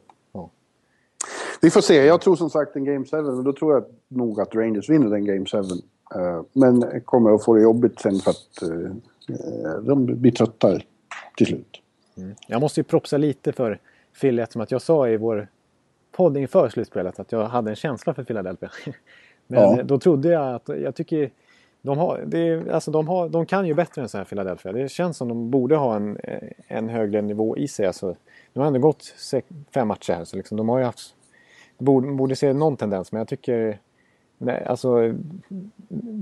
[1.64, 1.94] Vi får se.
[2.05, 5.11] Jag tror som sagt en Game 7 och då tror jag nog att Rangers vinner
[5.11, 5.59] den Game 7.
[5.59, 10.81] Eh, men kommer att få det jobbigt sen för att eh, de blir trötta
[11.37, 11.81] till slut.
[12.46, 13.79] Jag måste ju propsa lite för
[14.20, 15.48] Philly eftersom att jag sa i vår
[16.12, 18.70] podd inför slutspelet att jag hade en känsla för Philadelphia.
[19.46, 19.83] Men Ja.
[19.83, 21.31] då trodde jag att, jag tycker
[21.83, 24.72] de, har, det, alltså de, har, de kan ju bättre än så här Philadelphia.
[24.72, 26.18] Det känns som de borde ha en,
[26.68, 27.87] en högre nivå i sig.
[27.87, 28.16] Alltså,
[28.53, 31.14] nu har ändå gått sex, fem matcher här så liksom, de har ju haft,
[31.78, 33.80] borde, borde se någon tendens men jag tycker
[34.38, 35.14] nej, alltså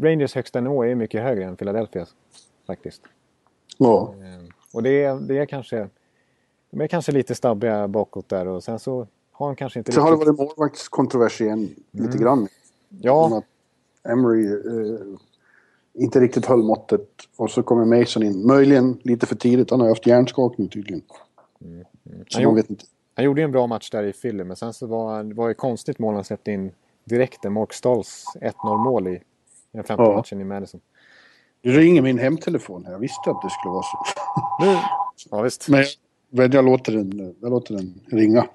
[0.02, 2.14] Rangers högsta nivå är mycket högre än Philadelphias
[2.66, 3.02] faktiskt.
[3.78, 4.14] Ja.
[4.20, 5.88] Eh, Och det är, det är kanske...
[6.70, 10.02] De är kanske lite stabbiga bakåt där och sen så har han kanske inte Sen
[10.02, 12.48] har det varit målvaktskontrovers igen lite grann.
[12.88, 13.44] Ja, att
[14.12, 15.00] Emery eh,
[15.94, 17.08] inte riktigt höll måttet.
[17.36, 18.46] Och så kommer Mason in.
[18.46, 19.70] Möjligen lite för tidigt.
[19.70, 21.02] Han har haft hjärnskakning tydligen.
[21.08, 21.14] Så
[21.64, 22.84] Han man gjorde- vet inte.
[23.22, 25.48] Han gjorde ju en bra match där i Philly men sen så var det var
[25.48, 26.72] ju konstigt mål han släppte in
[27.04, 27.44] direkt.
[27.44, 29.22] Mark Stahls 1-0 mål i
[29.72, 30.16] den femte Ja.
[30.16, 30.80] matchen i Madison.
[31.60, 32.92] Du ringer min hemtelefon här.
[32.92, 33.98] Jag visste att det skulle vara så.
[34.64, 34.76] Nu,
[35.30, 35.68] ja visst.
[35.68, 35.84] Men
[36.30, 38.46] jag, jag, låter den, jag låter den ringa.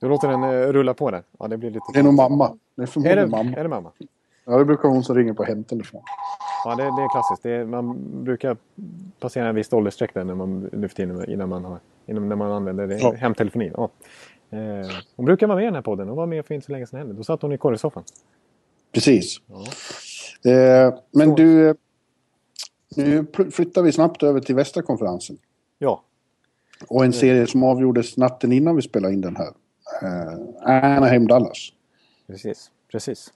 [0.00, 1.22] Du låter den eh, rulla på där.
[1.38, 1.84] Ja, det blir lite...
[1.92, 2.56] Det är nog mamma.
[2.74, 3.56] Det är Är förmodligen det, mamma.
[3.56, 3.92] är det mamma?
[4.44, 6.02] Ja, det brukar hon som ringer på hemtelefon.
[6.64, 7.42] Ja, det, det är klassiskt.
[7.42, 8.56] Det är, man brukar
[9.20, 11.78] passera en viss åldersstreck där när man, nu för tiden innan man, har,
[12.10, 13.12] innan, när man använder det, Ja.
[13.12, 13.72] hemtelefoni.
[13.76, 13.90] Ja.
[14.50, 16.08] Eh, hon brukar vara med i den här podden.
[16.08, 17.14] Hon var med för inte så länge sedan heller.
[17.14, 18.02] Då satt hon i korrespsoffan.
[18.92, 19.36] Precis.
[19.46, 19.64] Ja.
[20.50, 21.34] Eh, men Så.
[21.36, 21.74] du,
[22.96, 25.38] nu flyttar vi snabbt över till västra konferensen.
[25.78, 26.02] ja,
[26.88, 29.48] Och en serie som avgjordes natten innan vi spelade in den här.
[30.02, 31.68] Eh, Anaheim-Dallas.
[32.26, 32.70] precis.
[32.92, 33.32] precis.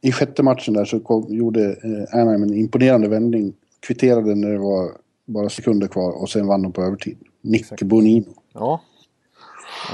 [0.00, 3.54] I sjätte matchen där så kom, gjorde eh, Anaheim en imponerande vändning.
[3.80, 4.90] Kvitterade när det var
[5.24, 7.16] bara sekunder kvar och sen vann de på övertid.
[7.46, 7.82] Nick Exakt.
[7.82, 8.32] Bonino.
[8.52, 8.80] Ja.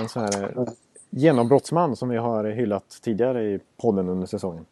[0.00, 0.64] En sån här eh,
[1.10, 4.66] genombrottsman som vi har hyllat tidigare i podden under säsongen.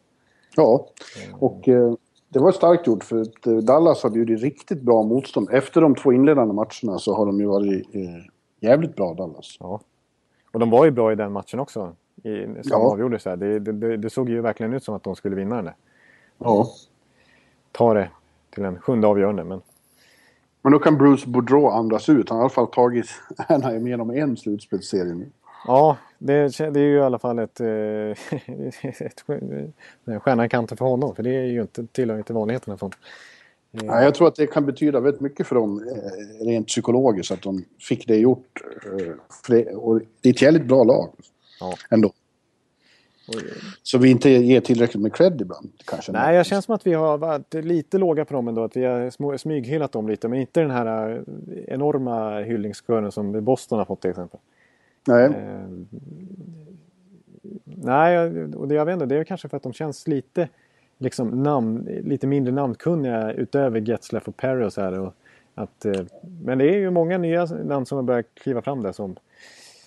[0.55, 0.87] Ja,
[1.39, 1.93] och eh,
[2.29, 5.49] det var starkt gjort för att eh, Dallas har bjudit riktigt bra motstånd.
[5.51, 8.01] Efter de två inledande matcherna så har de ju varit eh,
[8.59, 9.57] jävligt bra Dallas.
[9.59, 9.79] Ja.
[10.51, 11.95] Och de var ju bra i den matchen också.
[12.23, 12.77] I, som Ja.
[12.77, 13.25] avgjordes.
[13.25, 13.35] Här.
[13.35, 15.75] Det, det, det, det såg ju verkligen ut som att de skulle vinna den där.
[16.37, 16.67] Ja.
[17.71, 18.09] Ta det
[18.49, 19.43] till en sjunde avgörande.
[19.43, 19.61] Men
[20.61, 22.29] Men då kan Bruce Boudreau andas ut.
[22.29, 23.05] Han har i alla fall tagit
[23.47, 25.29] Anaheim genom en slutspelsserie nu.
[25.67, 27.67] Ja, det, det är ju i alla fall ett, eh,
[28.81, 29.21] ett
[30.21, 31.15] stjärna i kanten för honom.
[31.15, 32.77] För det är ju inte, tillhör inte vanligheterna.
[32.77, 32.91] Från.
[33.71, 37.41] Ja, jag tror att det kan betyda väldigt mycket för dem eh, rent psykologiskt att
[37.41, 38.61] de fick det gjort.
[38.85, 39.13] Eh,
[39.45, 41.09] för det, och det är ett jävligt bra lag
[41.59, 41.73] Ja.
[41.89, 42.11] ändå.
[43.83, 46.11] Så vi inte ger tillräckligt med cred ibland kanske.
[46.11, 48.63] Nej, jag känner som att vi har varit lite låga på dem ändå.
[48.63, 50.27] Att vi har smyghyllat dem lite.
[50.27, 54.39] Men inte den här eh, enorma hyllningskören som Boston har fått till exempel.
[55.07, 55.67] Nej, Eh,
[57.63, 58.19] nej,
[58.55, 60.49] och det, jag vet inte, det är kanske för att de känns lite,
[60.97, 64.99] liksom namn, lite mindre namnkunniga utöver Getzlaff och Perry och så här.
[64.99, 65.13] Och
[65.55, 66.01] att, eh,
[66.43, 69.15] men det är ju många nya namn som har börjat kliva fram där som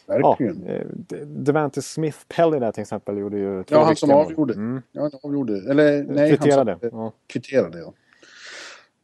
[0.07, 0.65] Verkligen.
[0.67, 0.73] Ja,
[1.17, 4.55] eh, Devante Smith Pelly där till exempel gjorde ju Ja, han som avgjorde.
[4.55, 4.83] Mm.
[4.93, 5.71] Ja, han avgjorde.
[5.71, 6.71] Eller nej, Kvitterade.
[6.83, 7.13] han som, Ja.
[7.27, 7.93] kvitterade ja.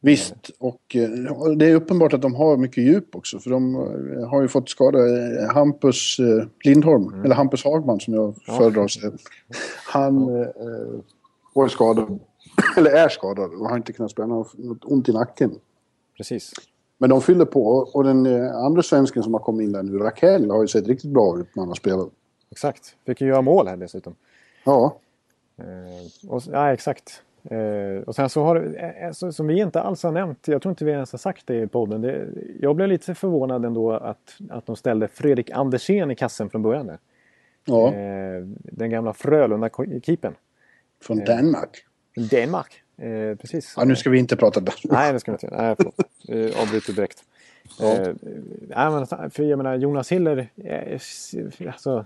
[0.03, 1.09] Visst, och eh,
[1.57, 3.39] det är uppenbart att de har mycket djup också.
[3.39, 8.13] För de eh, har ju fått skada eh, Hampus eh, Lindholm, eller Hampus Hagman som
[8.13, 8.35] jag Mm.
[8.47, 8.57] Ja.
[8.57, 9.11] föredrar att säga.
[9.87, 10.47] Han eh,
[11.55, 12.19] var skadad,
[12.77, 14.23] eller är skadad och har inte kunnat spela.
[14.27, 15.51] Han har något ont i nacken.
[16.17, 16.51] Precis.
[17.01, 19.97] Men de fyller på och den eh, andra svensken som har kommit in där nu,
[19.97, 22.07] Raquel, har ju sett riktigt bra ut när han har spelat.
[22.51, 22.95] Exakt.
[23.05, 24.15] Fick ju göra mål här dessutom.
[24.63, 24.97] Ja,
[25.57, 27.23] Eh, och, ja, exakt.
[27.43, 30.61] Eh, och sen så har det, eh, så, som vi inte alls har nämnt, jag
[30.61, 32.01] tror inte vi ens har sagt det i podden.
[32.01, 32.27] Det,
[32.59, 36.87] jag blev lite förvånad ändå att, att de ställde Fredrik Andersén i kassen från början.
[36.87, 36.97] Där.
[37.65, 40.33] ja Eh, den gamla Frölunda-keepern.
[41.01, 41.85] från Danmark.
[42.31, 42.83] Danmark.
[43.01, 43.73] Eh, precis.
[43.77, 44.83] Ja, nu ska vi inte prata Danmark.
[44.83, 45.57] Nej, det ska vi inte.
[45.57, 45.95] Nej, förlåt.
[46.27, 47.23] Eh, avbryter direkt.
[47.79, 47.93] Ja.
[47.93, 48.13] Eh,
[48.67, 50.99] nej, men, för jag menar, Jonas Hiller, eh,
[51.67, 52.05] alltså,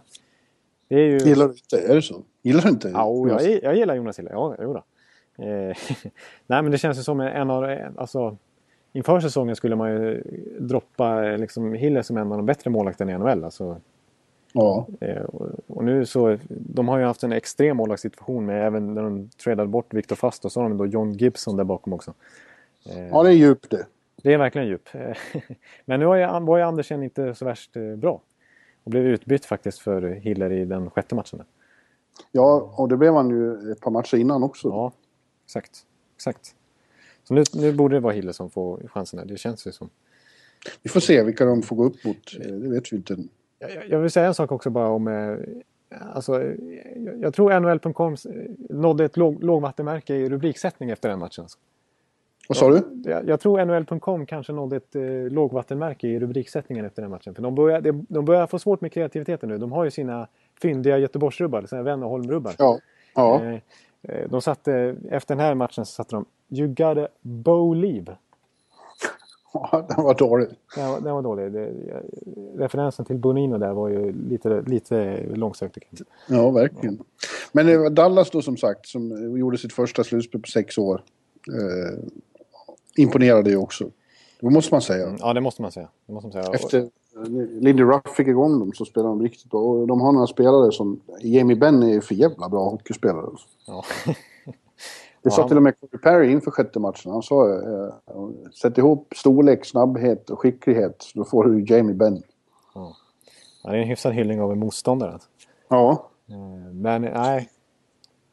[0.88, 1.17] det är ju...
[1.17, 1.91] Gillar du inte?
[1.91, 2.23] Är det så?
[2.41, 2.89] Gillar du inte?
[2.89, 4.31] Ja, oh, jag, jag gillar Jonas Hiller.
[4.31, 4.84] Ja, jo då.
[5.43, 5.75] Eh,
[6.47, 7.77] nej, men det känns ju som en av...
[7.97, 8.38] Alltså,
[8.93, 10.23] inför säsongen skulle man ju
[10.60, 13.43] droppa eh, liksom, Hiller som en av de bättre målvakterna i NHL.
[13.43, 13.81] Alltså,
[14.57, 14.87] Ja.
[15.01, 15.23] eh,
[15.67, 16.37] och, nu så...
[16.49, 20.45] De har ju haft en extrem målvaktssituation med även när de tradade bort Victor Fast
[20.45, 22.13] och så har de då John Gibson där bakom också.
[22.89, 23.85] Eh, ja, det är djupt det.
[24.23, 24.89] Det är verkligen djup.
[25.85, 28.21] Men nu var ju, var ju Andersen inte så värst eh, bra.
[28.83, 31.37] Och blev utbytt faktiskt för Hiller i den sjätte matchen.
[31.37, 31.47] där.
[32.31, 34.67] Ja, och det blev han ju ett par matcher innan också.
[34.67, 34.91] Ja,
[35.45, 35.85] exakt.
[36.15, 36.55] exakt.
[37.23, 39.25] Så nu, nu borde det vara Hiller som får chansen här.
[39.25, 39.89] Det känns ju som.
[40.83, 42.37] Vi får se vilka de får gå upp mot.
[42.39, 43.17] Det vet vi inte.
[43.89, 45.08] Jag- vill säga en sak också bara om...
[45.08, 45.38] eh,
[46.13, 46.56] Alltså, eh,
[47.21, 48.15] jag, tror NHL.com
[48.69, 51.45] nådde ett låg, lågvattenmärke i rubriksättning efter den matchen.
[52.49, 52.82] Vad sa du?
[53.06, 55.01] Jag, jag tror NHL.com kanske nådde ett eh,
[55.32, 57.36] lågvattenmärke i rubriksättningen efter den matchen.
[57.36, 59.58] För de börjar, de, de börjar få svårt med kreativiteten nu.
[59.58, 60.28] De har ju sina
[60.62, 62.54] fyndiga Göteborgsrubbar, sina Wennerholmrubbar.
[62.58, 62.80] Ja.
[63.15, 63.43] Ja.
[63.45, 63.54] Eh,
[64.01, 68.15] eh, de satte, efter den här matchen så satte de You gotta believe.
[69.71, 70.47] ja, den var dålig.
[70.75, 71.51] Den var, den var dålig.
[71.51, 72.03] Det, jag-
[72.57, 75.77] referensen till Bonino där var ju lite, lite långsökt.
[76.27, 76.99] Ja, verkligen.
[77.51, 81.01] Men det var Dallas då som sagt som gjorde sitt första slutspel på sex år.
[81.47, 81.99] Eh,
[82.97, 83.89] imponerade ju också.
[84.39, 85.15] Det måste man säga.
[85.19, 85.89] Ja, det måste man säga.
[86.07, 86.55] Det måste man säga.
[86.55, 89.59] Efter eh, Lindy Ruff fick igång dem så spelade de riktigt bra.
[89.61, 90.99] Och de har några spelare som...
[91.21, 93.25] Jamie Benn är för jävla bra hockeyspelare.
[93.67, 93.83] Ja.
[95.25, 97.11] Det sa till och med Corey Perry inför sjätte matchen.
[97.11, 97.93] Han sa eh,
[98.61, 101.05] sätt ihop storlek, snabbhet och skicklighet.
[101.15, 102.21] Då får du Jamie Benn.
[102.73, 102.95] Ja,
[103.63, 105.19] det är en hyfsad hyllning av en motståndare.
[105.69, 107.49] Ja, Eh, Men nej.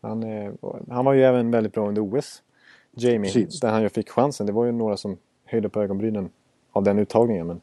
[0.00, 0.52] Han, eh,
[0.90, 2.42] han var ju även väldigt bra under OS.
[2.90, 3.60] Jamie, Precis.
[3.60, 4.46] där han ju fick chansen.
[4.46, 6.30] Det var ju några som höjde på ögonbrynen
[6.72, 7.46] av den uttagningen.
[7.46, 7.60] Men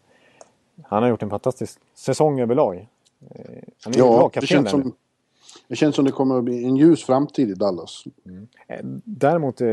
[0.83, 2.75] han har gjort en fantastisk säsong överlag.
[2.75, 3.45] Eh,
[3.83, 4.69] Han är ju ja där nu.
[4.69, 4.93] som,
[5.69, 8.03] det känns som det kommer att bli en ljus framtid i Dallas.
[8.67, 9.67] Eh, Däremot, eh,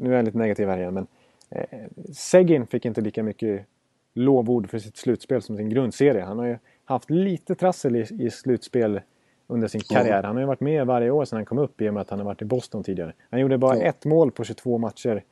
[0.00, 1.06] nu är jag lite negativ här igen, men
[1.50, 1.78] eh,
[2.12, 3.66] Seguin fick inte lika mycket
[4.14, 6.22] lovord för sitt slutspel som sin grundserie.
[6.22, 9.00] Han har ju haft lite trassel i, i slutspel
[9.46, 10.22] under sin karriär.
[10.22, 12.10] Han har ju varit med varje år sedan han kom upp i och med att
[12.10, 13.12] han har varit i Boston tidigare.
[13.30, 15.24] Han gjorde bara ett mål på 22 matcher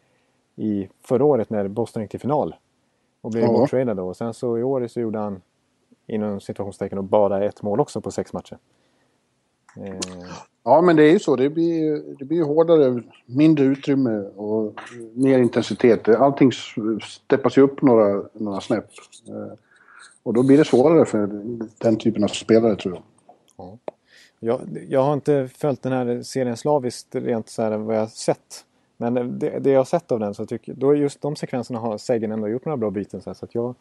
[0.56, 2.54] i förra året när Boston gick till final.
[3.20, 3.52] Och blev Ja.
[3.52, 4.08] borttradad då.
[4.08, 5.42] Och sen så i år så gjorde han
[6.06, 8.58] inom situationstecken då bara ett mål också på sex matcher.
[9.76, 9.98] Eh,
[10.64, 11.36] ja, men det är ju så.
[11.36, 14.80] Det blir, det blir hårdare, mindre utrymme och
[15.14, 16.08] mer intensitet.
[16.08, 16.52] Allting
[17.02, 18.86] steppas ju upp några, några snäpp.
[19.28, 19.58] Eh,
[20.22, 21.26] och då blir det svårare för
[21.78, 23.02] den typen av spelare tror jag.
[24.40, 28.06] Jag, jag har inte följt den här serien slaviskt rent så här vad jag har
[28.06, 28.64] sett.
[28.96, 31.98] Men det, det jag har sett av den så tycker då just de sekvenserna har
[31.98, 33.20] Sagan ändå gjort några bra byten.
[33.20, 33.74] Så, här, så att jag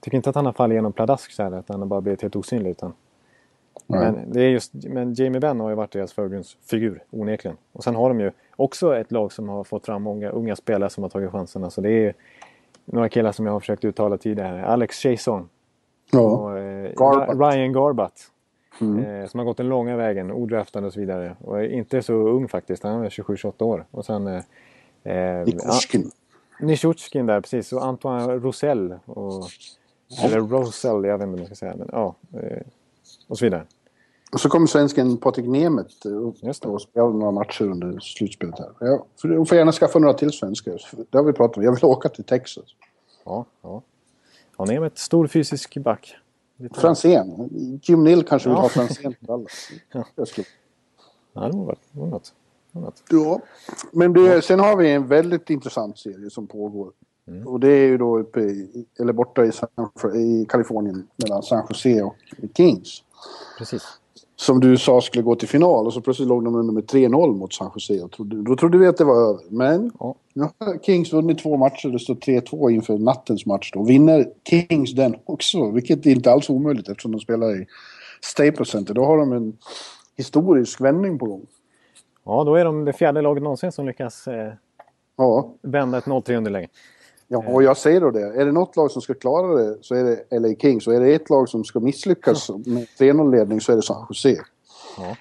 [0.00, 2.22] tycker inte att han har fallit igenom pladask så här, att han har bara blivit
[2.22, 2.70] helt osynlig.
[2.70, 2.92] Utan,
[3.86, 7.56] men, det är just, men Jamie Benn har ju varit deras förgrundsfigur onekligen.
[7.72, 10.90] Och sen har de ju också ett lag som har fått fram många unga spelare
[10.90, 11.70] som har tagit chanserna.
[11.70, 12.14] Så det är
[12.84, 14.64] några killar som jag har försökt uttala tidigare.
[14.64, 15.48] Alex Chason
[16.10, 17.40] Ja, och eh, Garbutt.
[17.40, 18.30] Ryan Garbutt.
[18.80, 19.04] Mm.
[19.04, 21.36] Eh, som har gått den långa vägen, odraftad och så vidare.
[21.40, 23.84] Och är inte så ung faktiskt, han är 27-28 år.
[23.90, 24.26] Och sen...
[24.26, 24.42] Eh,
[25.16, 26.02] eh, Nikushkin.
[26.02, 27.72] An- Nishutskin där, precis.
[27.72, 28.98] Och Antoine Roussel.
[29.04, 29.44] Och,
[30.24, 31.74] eller Rosell, jag vet inte vad man ska säga.
[31.76, 32.62] Men, ja, eh,
[33.32, 33.66] och så vidare.
[34.32, 38.70] Och så kom svensken Patrik Nemeth upp och spelade några matcher under slutspelet här.
[38.80, 40.80] Ja, för du får gärna skaffa några till svenskar.
[41.10, 41.62] Det har vi pratat om.
[41.62, 42.64] Jag vill åka till Texas.
[43.24, 43.82] Ja, ja.
[44.58, 46.14] Med ett stor fysisk back.
[46.56, 46.80] Lite...
[46.80, 47.48] Franzén.
[47.82, 48.60] Jim Nill kanske vill Ja.
[48.62, 49.46] ha Franzén för alla.
[49.92, 50.04] Ja.
[50.14, 50.46] Jag skulle-
[51.32, 52.32] Ja, det var, det var något.
[52.72, 53.02] Det var något.
[53.10, 53.40] Ja.
[53.92, 56.92] Men det, sen har vi en väldigt intressant serie som pågår.
[57.28, 57.46] Mm.
[57.46, 59.68] Och det är ju då uppe i, eller borta i, San,
[60.14, 62.14] i Kalifornien mellan San Jose och
[62.56, 63.02] Kings.
[63.58, 63.82] Precis.
[64.36, 67.34] Som du sa skulle gå till final och så plötsligt låg de under med 3-0
[67.36, 68.00] mot San Jose.
[68.02, 69.40] Och trodde, då trodde vi att det var över.
[69.48, 70.14] Men Ja.
[70.34, 71.88] nu har Kings vunnit två matcher.
[71.88, 73.70] Det står 3-2 inför nattens match.
[73.72, 75.70] Då vinner Kings den också.
[75.70, 77.66] Vilket är inte alls omöjligt eftersom de spelar i
[78.20, 78.94] Staples Center.
[78.94, 79.56] Då har de en
[80.16, 81.46] historisk vändning på gång.
[82.24, 84.52] Ja, då är de det fjärde laget någonsin som lyckas eh,
[85.16, 86.68] Ja, vända ett 0-3 underläge.
[87.32, 88.20] Ja, och jag säger då det.
[88.20, 90.86] Är det något lag som ska klara det så är det LA Kings.
[90.86, 94.36] Och är det ett lag som ska misslyckas med 3-0-ledning så är det San Jose.
[94.98, 95.16] Ja.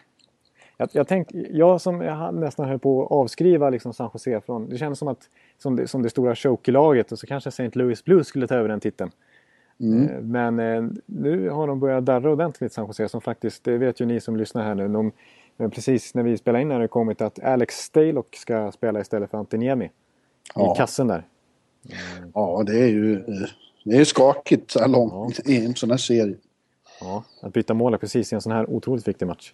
[0.78, 4.69] Jag, jag, tänkte, jag som jag nästan höll på att avskriva liksom San Jose från...
[4.69, 7.69] Det kändes som att som det, som det stora choke-laget och så kanske St.
[7.74, 9.12] Louis Blues skulle ta över den titeln.
[9.80, 10.10] Mm.
[10.10, 14.00] Eh, Men eh, nu har de börjat darra ordentligt San Jose som faktiskt, det vet
[14.00, 14.88] ju ni som lyssnar här nu.
[14.88, 15.12] De,
[15.58, 19.00] men precis när vi spelar in här har det kommit att Alex Stalock ska spela
[19.00, 19.91] istället för Antiniemi.
[20.56, 20.74] Ja.
[20.74, 21.26] I kassen där.
[22.34, 23.24] Ja, det är ju
[23.84, 26.36] det är skakigt så här långt i en sån här serie.
[27.02, 29.54] Ja, att byta mål precis i en sån här otroligt viktig match.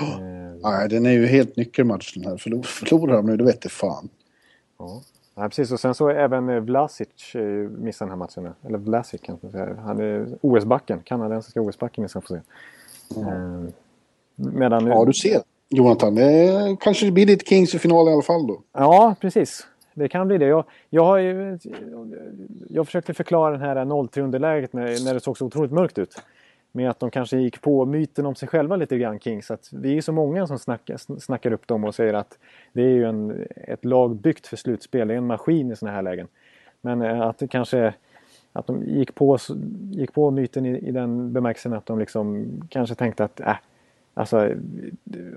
[0.00, 2.36] Eh, Nej, den är ju helt nyckelmatch den här.
[2.36, 4.08] Förlor, förlorar de nu, det vet det fan.
[4.78, 5.02] Ja.
[5.34, 5.72] Ja, precis.
[5.72, 8.42] Och sen så även eh, Vlasic eh, missade den här matchen.
[8.42, 8.52] nu.
[8.68, 9.76] Eller Vlasic kan man säga.
[9.84, 11.00] Han är OS-backen.
[11.04, 13.64] Kanadensiska OS-backen missade han.
[13.66, 13.72] Eh,
[14.36, 14.86] medan...
[14.86, 15.42] Ja, du ser.
[15.68, 18.62] Jonathan, det kanske blir lite Kings i final i alla fall då.
[18.72, 19.66] Ja, precis.
[19.94, 20.46] Det kan bli det.
[20.46, 21.58] Jag, jag, har ju,
[22.68, 26.22] jag försökte förklara det här 0-3 underläget när, när det såg så otroligt mörkt ut.
[26.72, 29.50] Med att de kanske gick på myten om sig själva lite grann, Kings.
[29.50, 32.38] Att vi är ju så många som snackar, snackar upp dem och säger att
[32.72, 35.08] det är ju en, ett lag byggt för slutspel.
[35.08, 36.28] Det är en maskin i sådana här lägen.
[36.80, 37.94] Men eh, att det kanske
[38.52, 39.38] att de gick på,
[39.90, 43.56] gick på myten i, i den bemärkelsen att de liksom kanske tänkte att äh,
[44.14, 44.54] Alltså,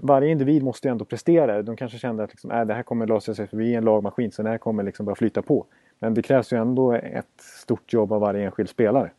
[0.02, 1.62] varje individ måste ju ändå prestera.
[1.62, 3.86] De kanske kände att liksom, äh, det här kommer lösa sig för vi är en
[3.86, 5.66] lagmaskin så det här kommer liksom bara flyta på.
[6.00, 9.12] Men det krävs ju ändå ett stort jobb av varje enskild spelare.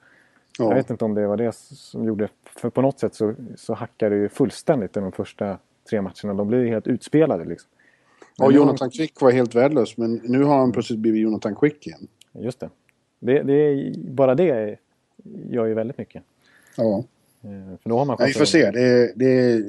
[0.59, 0.65] Ja.
[0.65, 2.29] Jag vet inte om det var det som gjorde...
[2.45, 5.59] För på något sätt så, så hackade det ju fullständigt i de första
[5.91, 6.35] tre matcherna.
[6.35, 7.71] De blev ju helt utspelade liksom.
[8.37, 12.09] Ja, Jonathan Quick var helt värdelös, men nu har han plötsligt blivit Jonathan Quick igen.
[12.33, 12.71] Just det.
[13.19, 14.79] det, det är, bara det
[15.51, 16.23] gör ju väldigt mycket.
[16.77, 17.05] Ja.
[17.43, 18.71] Eh, För då har man Ja, vi får se.
[18.71, 19.63] Det är, det, är,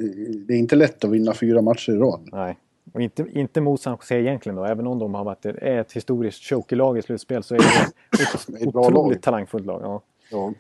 [0.47, 2.29] det är inte lätt att vinna fyra matcher i rad.
[2.31, 2.57] Nej.
[2.93, 4.65] Och inte, inte mot San Jose egentligen då.
[4.65, 8.67] Även om de har varit är ett historiskt chokerlag i slutspel så är det ett
[8.75, 9.21] otroligt lag.
[9.21, 9.81] talangfullt lag.
[9.83, 10.01] Ja.
[10.31, 10.53] Ja.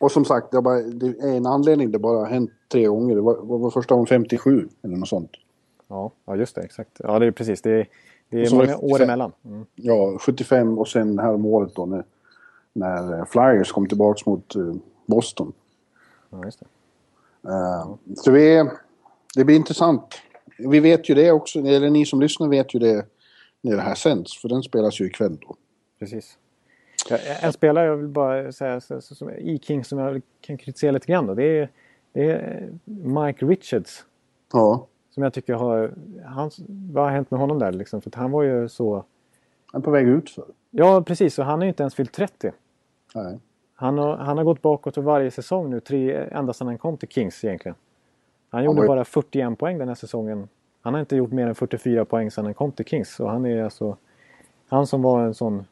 [0.00, 2.86] Och som sagt, det, är bara, det är en anledning det bara har hänt tre
[2.86, 3.14] gånger.
[3.14, 5.30] Det var, var, första gången 57 eller något sånt.
[5.88, 6.62] Ja, ja, just det.
[6.62, 6.90] Exakt.
[6.98, 7.62] Ja, det är precis.
[7.62, 7.88] Det är,
[8.30, 9.02] det är det många år 75.
[9.02, 9.32] emellan.
[9.44, 9.64] Mm.
[9.74, 12.04] Ja, 75 och sen här om året då när,
[12.72, 14.74] när Flyers kom tillbaks mot eh,
[15.06, 15.52] Boston.
[16.32, 16.66] Ja, just det.
[17.48, 18.70] Eh, så vi, är-
[19.36, 20.14] det blir intressant.
[20.58, 23.06] Vi vet ju det också, eller ni som lyssnar vet ju det
[23.60, 24.40] när det här sänds.
[24.40, 25.56] För den spelas ju ikväll då.
[25.98, 26.38] Precis.
[27.10, 31.06] Ja, en spelare jag vill bara säga som, i King som jag kan kritisera lite
[31.06, 31.34] grann då.
[31.34, 31.70] Det är,
[32.12, 34.04] det är Mike Richards.
[34.52, 35.94] Ja, Som jag tycker har...
[36.24, 38.00] Hans, vad har hänt med honom där liksom?
[38.00, 39.04] För han var ju så...
[39.72, 40.44] han är på väg ut för.
[40.70, 41.38] Ja, precis.
[41.38, 42.52] Och han har ju inte ens fyllt 30.
[43.14, 43.38] Nej.
[43.82, 46.96] Han har, han har gått bakåt för varje säsong nu, tre, ända sedan han kom
[46.96, 47.76] till Kings egentligen.
[48.50, 50.48] Han gjorde bara 41 poäng den här säsongen.
[50.82, 53.14] Han har inte gjort mer än 44 poäng sedan han kom till Kings.
[53.14, 53.96] Så han är alltså...
[54.68, 55.64] Han som var en sån...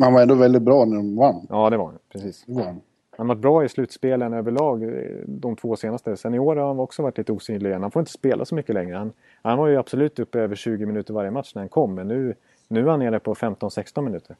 [0.00, 1.46] Han var ändå väldigt bra när de vann.
[1.48, 1.98] Ja, det var han.
[2.12, 2.44] Precis.
[2.46, 2.80] Det var han.
[3.16, 4.88] Han har varit bra i slutspelen överlag eh,
[5.26, 6.16] de två senaste.
[6.16, 7.82] Sen i år har han också varit lite osynlig igen.
[7.82, 8.96] Han får inte spela så mycket längre.
[8.96, 11.94] Han, han var ju absolut uppe över 20 minuter varje match när han kom.
[11.94, 12.34] Men nu,
[12.68, 14.36] nu är han nere på 15-16 minuter.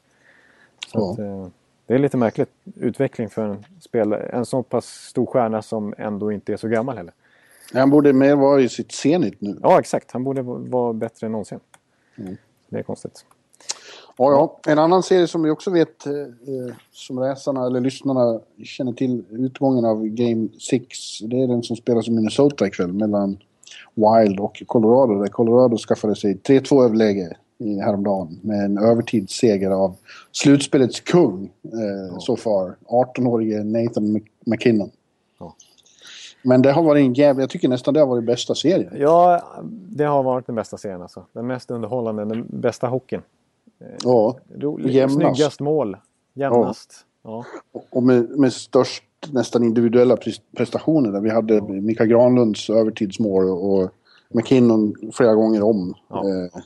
[0.92, 1.12] Så Ja.
[1.12, 1.48] att, eh,
[1.88, 6.32] det är lite märkligt utveckling för en, spelare, en så pass stor stjärna som ändå
[6.32, 7.12] inte är så gammal heller.
[7.72, 9.58] Han borde mer vara i sitt senit nu.
[9.62, 10.10] Ja, exakt.
[10.12, 11.60] Han borde va- vara bättre än någonsin.
[12.18, 12.36] Mm.
[12.68, 13.24] Det är konstigt.
[14.16, 14.72] Ja, ja.
[14.72, 19.24] En annan serie som vi också vet, eh, eh, som läsarna eller lyssnarna känner till
[19.30, 21.20] utgången av Game 6.
[21.20, 23.38] Det är den som spelas i Minnesota ikväll mellan
[23.94, 25.20] Wild och Colorado.
[25.22, 27.36] Där Colorado skaffade sig 3-2 överläge
[27.84, 29.96] häromdagen med en övertidsseger av
[30.32, 32.76] slutspelets kung eh, so far.
[32.86, 34.90] 18-årige Nathan Mc- McKinnon.
[35.40, 35.54] Ja.
[36.42, 37.42] Men det har varit en jävla...
[37.42, 38.92] Jag tycker nästan det har varit bästa serien.
[38.96, 39.42] Ja,
[39.88, 41.24] det har varit den bästa serien alltså.
[41.32, 43.22] Den mest underhållande, den bästa hockeyn.
[44.04, 44.36] Ja.
[44.56, 45.36] Rolig, Jämnast.
[45.36, 45.96] snyggast mål.
[46.34, 46.92] Jämnast.
[47.24, 47.44] Ja.
[47.90, 53.90] Och med, med störst nästan individuella pres- prestationer där vi hade Mika Granlunds övertidsmål och
[54.28, 55.94] McKinnon flera gånger om.
[56.08, 56.16] Ja.
[56.28, 56.60] Eh,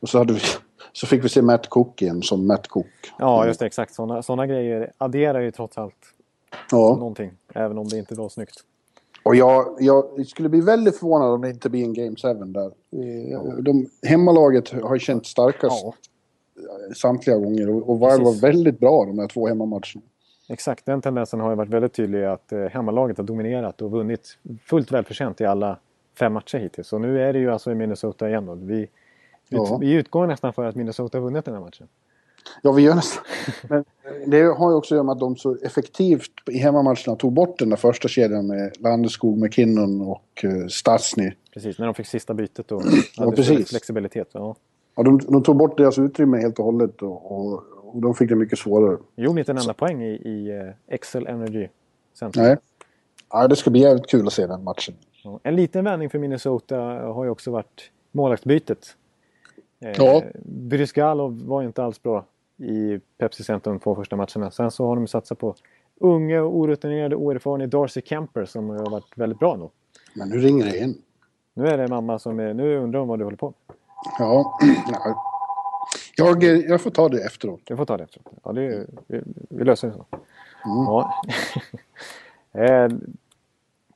[0.00, 0.40] och så, hade vi,
[0.92, 2.86] så fick vi se Matt Cook igen som Matt Cook.
[3.18, 3.66] Ja, just det.
[3.66, 3.94] Exakt.
[3.94, 6.14] Sådana såna grejer adderar ju trots allt
[6.70, 6.96] Ja.
[6.98, 8.64] Någonting, även om det inte var snyggt.
[9.22, 12.72] Och jag, jag skulle bli väldigt förvånad om det inte blir en Game 7 där.
[13.30, 13.42] Ja.
[13.60, 15.94] De, hemmalaget har känt starkast ja.
[16.96, 20.02] samtliga gånger och, och var, var väldigt bra de här två hemmamatcherna.
[20.48, 24.38] Exakt, den tendensen har ju varit väldigt tydlig att eh, hemmalaget har dominerat och vunnit
[24.64, 25.78] fullt välförtjänt i alla
[26.18, 26.92] fem matcher hittills.
[26.92, 28.54] Och nu är det ju alltså i Minnesota igen då.
[28.54, 28.88] Vi,
[29.48, 29.78] ja.
[29.80, 31.88] vi utgår nästan för att Minnesota har vunnit den här matchen.
[32.62, 33.24] Ja, vi gör nästan.
[33.68, 33.84] Men
[34.26, 37.58] det har ju också att göra med att de så effektivt i hemmamatcherna tog bort
[37.58, 41.32] den där första kedjan med Landeskog, McKinnon och uh, Stasny.
[41.54, 42.82] Precis, när de fick sista bytet och
[43.36, 43.68] precis.
[43.68, 44.28] flexibilitet.
[44.32, 44.56] Ja.
[44.94, 48.28] Ja, de, de, tog bort deras utrymme helt och hållet och, och, och de fick
[48.28, 48.98] det mycket svårare.
[49.16, 51.68] Gjorde inte en enda poäng i, i uh, Excel Energy
[52.14, 52.42] Center.
[52.42, 52.56] Nej.
[53.30, 54.94] Ja, det ska bli jävligt kul att se den matchen.
[55.24, 55.40] Ja.
[55.42, 58.96] En liten vändning för Minnesota har ju också varit målvaktsbytet.
[59.80, 60.22] Eh, ja.
[60.44, 62.24] Brysgalov var ju inte alls bra
[62.56, 64.50] i Pepsi Center de två första matcherna.
[64.50, 65.54] Sen så har de satsat på
[66.00, 69.68] unga, orutinerade, oerfarna Darcy Kemper som har varit väldigt bra nu.
[70.14, 71.02] Men nu ringer det in.
[71.54, 72.54] Nu är det mamma som är...
[72.54, 73.76] Nu undrar hon vad du håller på med.
[74.18, 74.58] Ja.
[76.16, 77.60] Jag, jag får ta det efteråt.
[77.64, 78.26] Du får ta det efteråt.
[78.44, 80.06] Ja, det, vi, vi löser det så.
[80.10, 80.84] Mm.
[80.84, 81.22] Ja.
[82.62, 82.88] eh,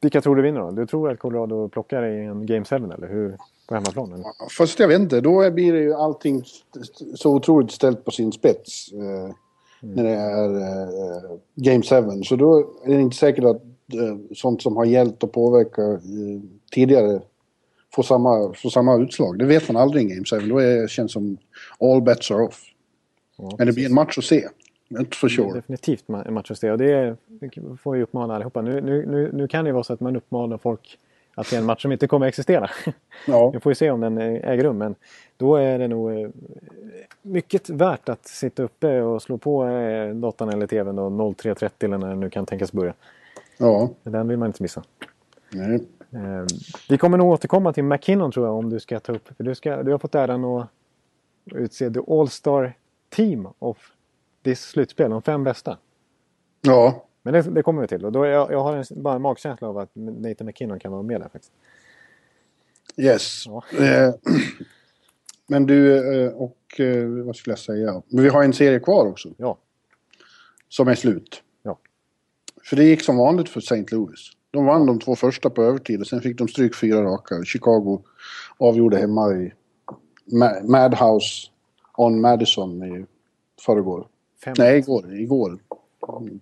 [0.01, 0.70] vilka tror du vinner då?
[0.70, 3.37] Du tror att Colorado plockar i en Game 7 eller hur?
[3.73, 4.25] På hemmaplan?
[4.59, 5.20] Fast jag vet inte.
[5.20, 6.43] Då blir det ju allting
[7.14, 8.93] så otroligt ställt på sin spets.
[8.93, 9.35] Eh, mm.
[9.81, 12.23] När det är eh, Game 7.
[12.23, 13.62] Så då är det inte säkert att
[13.95, 16.41] eh, sånt som har gällt och påverkat eh,
[16.73, 17.20] tidigare
[17.95, 19.39] får samma, får samma utslag.
[19.39, 20.49] Det vet man aldrig i Game 7.
[20.49, 21.37] Då är, känns som
[21.81, 22.62] all bets are off.
[23.39, 24.49] Ja, Men det blir en match att se.
[24.91, 25.53] Inte for sure.
[25.53, 26.70] Definitivt en match att se.
[26.70, 27.16] Och det,
[27.83, 28.62] får vi uppmana allihopa.
[28.62, 30.99] Nu, nu, nu, nu kan det ju vara så att man uppmanar folk
[31.35, 32.70] att se en match som inte kommer att existera.
[33.26, 33.51] Ja.
[33.55, 34.78] Vi får ju se om den äger rum.
[34.78, 34.95] Men
[35.37, 36.28] då är det nog eh,
[37.22, 41.99] mycket värt att sitta uppe och slå på eh, datorn eller tvn då 03.30 eller
[41.99, 42.95] när den nu kan tänkas börja.
[43.59, 43.91] Ja.
[44.03, 44.83] Den vill man inte missa.
[45.51, 45.74] Nej.
[46.12, 46.47] Eh,
[46.89, 49.37] vi kommer nog återkomma till McKinnon tror jag om du ska ta upp.
[49.37, 50.68] För du, ska, du har fått äran att
[51.45, 52.72] utse the All-Star
[53.11, 53.78] Team of
[54.43, 55.11] this slutspel.
[55.11, 55.78] De fem bästa.
[56.61, 57.05] Ja.
[57.23, 58.05] Men det, det, kommer vi till.
[58.05, 61.03] Och då jag, jag har en, bara en magkänsla av att Nathan McKinnon kan vara
[61.03, 61.53] med där faktiskt.
[62.97, 63.45] Yes.
[63.47, 63.64] Ja.
[63.79, 64.14] Eh,
[65.47, 68.03] men du, eh, och eh, vad skulle jag säga?
[68.09, 69.29] Men vi har en serie kvar också.
[69.37, 69.59] Ja.
[70.68, 71.43] Som är slut.
[71.62, 71.79] Ja.
[72.64, 73.85] För det gick som vanligt för St.
[73.91, 74.31] Louis.
[74.51, 77.45] De vann de två första på övertid och sen fick de stryk fyra raka.
[77.45, 78.03] Chicago
[78.59, 79.53] avgjorde hemma i
[80.62, 81.49] Madhouse
[81.97, 83.07] on Madison i
[83.61, 84.07] förrgår.
[84.45, 84.55] Fem.
[84.59, 85.14] Nej, igår.
[85.20, 85.59] Igår.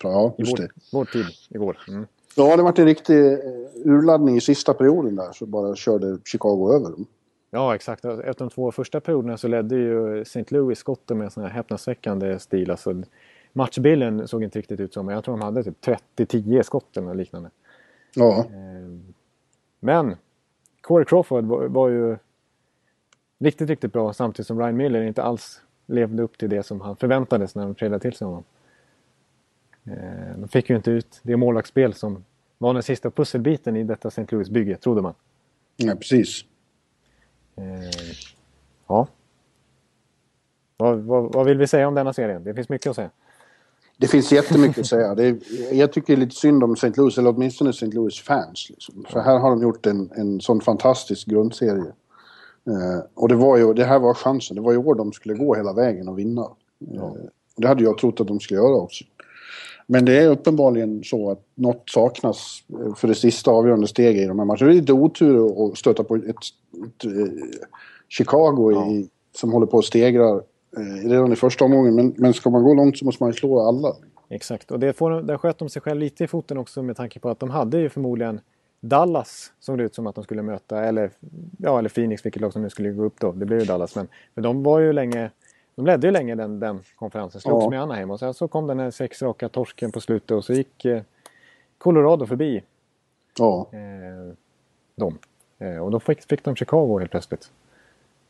[0.02, 0.68] Ja, just det.
[0.92, 1.78] Vår tid igår.
[1.88, 2.06] Mm.
[2.36, 3.38] Ja, det var en riktig eh,
[3.84, 7.06] urladdning i sista perioden där så bara körde Chicago över dem.
[7.50, 8.04] Ja, exakt.
[8.04, 10.44] Efter de två första perioderna så ledde ju St.
[10.48, 12.70] Louis skotten med en sån här häpnadsväckande stil.
[12.70, 13.02] Alltså,
[13.52, 15.86] matchbilden såg inte riktigt ut så, men jag tror de hade typ
[16.16, 17.50] 30-10 skott eller liknande.
[18.14, 18.44] Ja.
[18.54, 19.14] Ehm,
[19.80, 20.16] men
[20.80, 22.16] Corey Crawford var, var ju
[23.38, 26.96] riktigt, riktigt bra samtidigt som Ryan Miller inte alls levde upp till det som han
[26.96, 28.44] förväntades när de trädde till sig honom.
[29.84, 32.24] Eh, de fick ju inte ut det målvaktsspel som
[32.58, 34.26] var den sista pusselbiten i detta St.
[34.30, 35.14] Louis-bygge, trodde man.
[35.76, 36.44] Ja, precis.
[37.56, 37.64] Eh,
[38.88, 39.06] ja.
[40.76, 42.44] Vad, vad, vad, vill vi säga om denna serien?
[42.44, 43.10] Det finns mycket att säga.
[43.96, 45.14] Det finns jättemycket att säga.
[45.14, 45.38] Det är,
[45.72, 46.92] jag tycker det är lite synd om St.
[46.96, 47.86] Louis, eller åtminstone St.
[47.86, 48.66] Louis fans.
[48.70, 49.04] Liksom.
[49.08, 51.92] För här har de gjort en, en sån fantastisk grundserie.
[52.66, 54.56] Eh, och det, var ju, det här var chansen.
[54.56, 56.48] Det var i år de skulle gå hela vägen och vinna.
[56.78, 57.04] Ja.
[57.04, 57.24] Eh,
[57.56, 59.04] det hade jag trott att de skulle göra också.
[59.92, 62.62] Men det är uppenbarligen så att något saknas
[62.96, 64.66] för det sista avgörande steget i de här matcherna.
[64.66, 66.36] Det är lite otur att stöta på ett, ett,
[66.86, 67.32] ett eh,
[68.08, 68.90] Chicago ja.
[68.90, 70.28] i, som håller på att stegra
[70.76, 71.94] eh, redan i första omgången.
[71.94, 73.96] Men, men ska man gå långt så måste man slå alla.
[74.28, 77.20] Exakt, och det får, där sköt de sig själv lite i foten också med tanke
[77.20, 78.40] på att de hade ju förmodligen
[78.80, 81.10] Dallas såg det ut som att de skulle möta, eller,
[81.58, 83.32] ja, eller Phoenix, vilket lag som nu skulle gå upp då.
[83.32, 85.30] Det blev ju Dallas, men för de var ju länge
[85.74, 87.70] de ledde ju länge den, den konferensen, slogs ja.
[87.70, 90.52] med Anaheim och sen så kom den här sex raka torsken på slutet och så
[90.52, 91.02] gick eh,
[91.78, 92.62] Colorado förbi
[93.38, 93.66] ja.
[93.72, 94.34] eh,
[94.94, 95.18] dem.
[95.58, 97.50] Eh, och då fick, fick de Chicago helt plötsligt.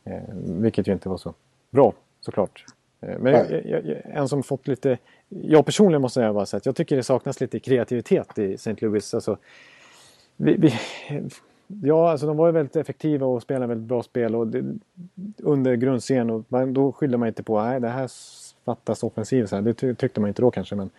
[0.03, 1.33] Eh, vilket ju inte var så
[1.69, 2.65] bra såklart.
[3.01, 4.97] Eh, men jag, jag, en som fått lite...
[5.29, 8.75] Jag personligen måste säga bara så att jag tycker det saknas lite kreativitet i St.
[8.77, 9.13] Louis.
[9.13, 9.37] Alltså,
[10.35, 10.73] vi, vi,
[11.83, 14.63] Ja, alltså de var ju väldigt effektiva och spelade väldigt bra spel och det,
[15.37, 16.29] under grundserien.
[16.29, 18.09] Och då skyllde man inte på att det här
[18.65, 19.45] fattas offensiv.
[19.45, 19.63] Så här.
[19.63, 20.75] Det tyckte man inte då kanske.
[20.75, 20.89] Men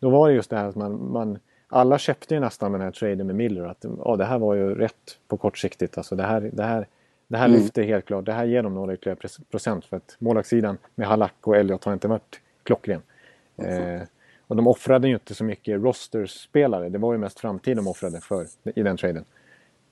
[0.00, 2.90] då var det just det här att man, man alla köpte ju nästan den här
[2.90, 3.64] traden med Miller.
[3.64, 5.98] Att ja, det här var ju rätt på kortsiktigt.
[5.98, 6.86] Alltså det här, det här,
[7.28, 7.60] det här mm.
[7.60, 8.24] lyfter helt klart.
[8.24, 9.84] Det här ger dem några ytterligare procent.
[9.84, 13.02] För att målvaktssidan med Halak och Elliot har inte varit klockren.
[13.56, 13.96] Mm.
[13.96, 14.02] Eh,
[14.50, 16.88] Och de offrade ju inte så mycket rosterspelare.
[16.88, 19.24] Det var ju mest framtid de offrade för i den traden.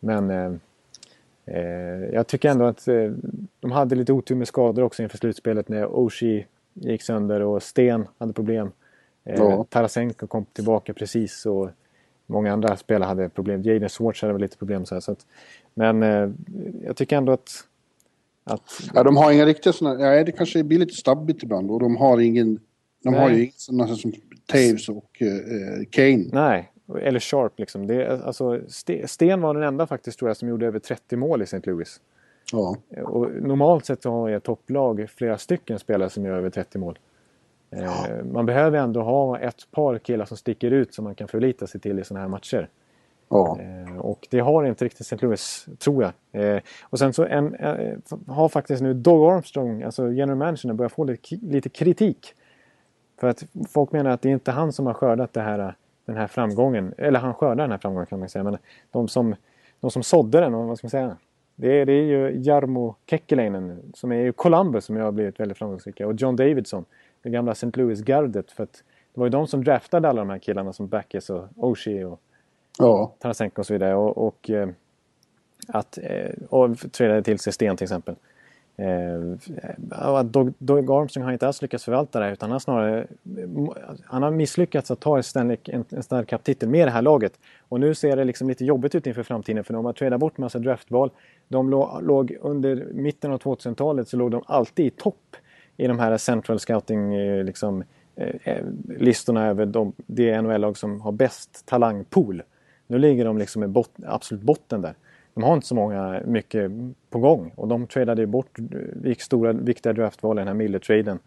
[0.01, 0.53] Men eh,
[1.45, 3.13] eh, jag tycker ändå att eh,
[3.61, 8.09] de hade lite otur med skador också inför slutspelet när Oshie gick sönder och Sten
[8.19, 8.71] hade problem.
[9.25, 9.65] Eh, ja.
[9.65, 11.71] Tarasenko kom tillbaka precis och
[12.27, 13.63] många andra spelare hade problem.
[13.63, 15.27] Jaden Swartz hade väl lite problem så, här, så att,
[15.75, 16.31] Men eh,
[16.85, 17.51] jag tycker ändå att,
[18.45, 18.91] att...
[18.95, 20.17] Ja, de har inga riktiga sådana...
[20.17, 22.61] Ja, det kanske blir lite stabbigt ibland och de har ingen...
[23.03, 23.21] De Nej.
[23.21, 24.13] har ju inga sådana som
[24.47, 26.25] Taves och eh, Kane.
[26.33, 27.87] Nej, eller Sharp liksom.
[27.87, 28.61] Det, alltså,
[29.07, 31.61] Sten var den enda faktiskt tror jag som gjorde över 30 mål i St.
[31.65, 32.01] Louis.
[32.53, 32.77] Ja.
[33.05, 36.99] Och normalt sett så har jag topplag flera stycken spelare som gör över 30 mål.
[37.71, 38.09] Ja.
[38.09, 41.67] Eh, man behöver ändå ha ett par killar som sticker ut som man kan förlita
[41.67, 42.69] sig till i sådana här matcher.
[43.29, 43.59] Ja.
[43.61, 45.17] Eh, och det har inte riktigt St.
[45.27, 46.43] Louis, tror jag.
[46.43, 47.57] Eh, och sen så en,
[48.27, 52.35] har faktiskt nu Doug Armstrong, alltså general manager, börjat få lite kritik.
[53.21, 55.75] För att folk menar att det är inte han som har skördat det här,
[56.09, 56.95] den här framgången.
[56.99, 58.45] Eller han skördar den här framgången kan man säga.
[58.45, 58.59] Men
[58.91, 59.35] de som,
[59.81, 61.17] de som sådde den, vad ska man säga?
[61.57, 65.59] Det är, det är ju Jarmo Kekkeläinen som är ju Columbus som har blivit väldigt
[65.59, 66.07] framgångsrika.
[66.07, 66.85] Och John Davidson
[67.23, 67.71] det gamla St.
[67.75, 68.53] Louis-gardet.
[68.53, 68.83] För att
[69.15, 72.21] det var ju de som draftade alla de här killarna som Backes och Oshie och
[72.79, 73.15] ja.
[73.19, 73.95] Tarasenko och så vidare.
[73.95, 74.69] Och, och eh,
[75.69, 78.15] att, eh, och tradade till sig Sten till exempel.
[78.81, 83.07] Eh, Doug, Doug Armstrong har inte alls lyckats förvalta det utan han har snarare
[84.05, 87.39] han har misslyckats att ta Stanley, en, en Stanley Cup-titel med det här laget.
[87.69, 90.39] Och nu ser det liksom lite jobbigt ut inför framtiden för de har tradat bort
[90.39, 91.11] massa draftval.
[91.49, 95.37] De låg, låg under mitten av 2000-talet så låg de alltid i topp
[95.77, 97.85] i de här central scouting eh, liksom,
[98.17, 98.65] eh, eh,
[98.99, 102.43] listorna över de, det NHL-lag som har bäst talangpool.
[102.87, 104.95] Nu ligger de liksom i bot, absolut botten där.
[105.39, 106.71] De har inte så många, mycket
[107.11, 108.59] på gång och de tradade bort
[109.05, 111.19] gick stora viktiga draftval i den här Miller-traden.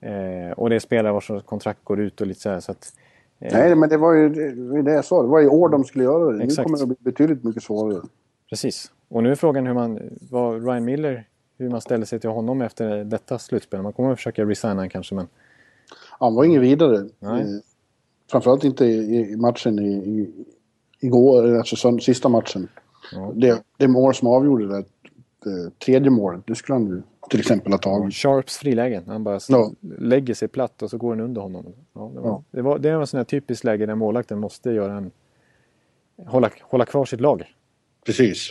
[0.00, 2.92] Eh, och det är spelare vars kontrakt går ut och lite så här, så att,
[3.38, 4.28] eh, Nej, men det var ju
[4.82, 5.22] det, jag sa.
[5.22, 6.44] Det var i år de skulle göra det.
[6.44, 6.58] Exakt.
[6.58, 8.02] Nu kommer det bli betydligt mycket svårare.
[8.50, 8.92] Precis.
[9.08, 10.00] Och nu är frågan hur man,
[10.30, 11.24] vad Ryan Miller
[11.58, 13.82] hur man ställer sig till honom efter detta slutspel.
[13.82, 15.26] Man kommer att försöka resigna kanske men...
[16.18, 17.08] Han var ingen vidare.
[17.18, 17.40] Nej.
[17.40, 17.46] Eh,
[18.30, 20.46] framförallt inte i, matchen i, i,
[21.00, 22.68] igår, alltså sista matchen.
[23.12, 23.32] Ja.
[23.34, 24.84] Det, det mål som avgjorde det,
[25.44, 28.14] det tredje målet, det skulle han ju till exempel ha tagit.
[28.14, 29.72] Sharps frilägen, han bara ja.
[29.98, 31.64] lägger sig platt och så går den under honom.
[31.92, 32.42] Ja, det, var, ja.
[32.50, 35.10] det, var, det var en sån här typisk läge där målvakten måste göra en...
[36.26, 37.44] Hålla, hålla kvar sitt lag.
[38.06, 38.50] Precis.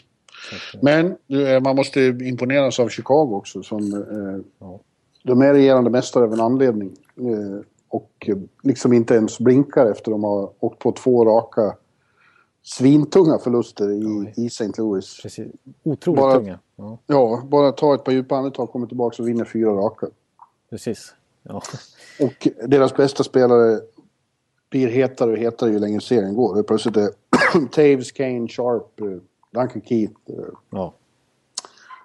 [0.81, 3.63] Men eh, man måste imponeras av Chicago också.
[3.63, 4.79] Som, eh, ja.
[5.23, 6.91] De är regerande mästare av en anledning.
[7.17, 8.29] Eh, och
[8.63, 11.75] liksom inte ens blinkar efter de har åkt på två raka
[12.67, 14.71] svintunga förluster i, i St.
[14.77, 15.21] Louis.
[15.21, 15.47] Precis.
[15.83, 16.59] Otroligt bara, tunga.
[16.75, 16.97] Ja.
[17.07, 17.43] ja.
[17.45, 20.07] bara ta ett par djupa andetag, kommer tillbaka och vinner fyra raka.
[20.69, 21.13] Precis.
[21.43, 21.61] Ja.
[22.19, 23.79] Och deras bästa spelare
[24.69, 26.63] blir hetare och hetare ju längre serien går.
[26.63, 27.09] Plötsligt är
[27.71, 29.07] Taves, Kane, Sharp, eh,
[29.51, 30.13] Duncan Keith.
[30.29, 30.35] Eh,
[30.69, 30.93] ja.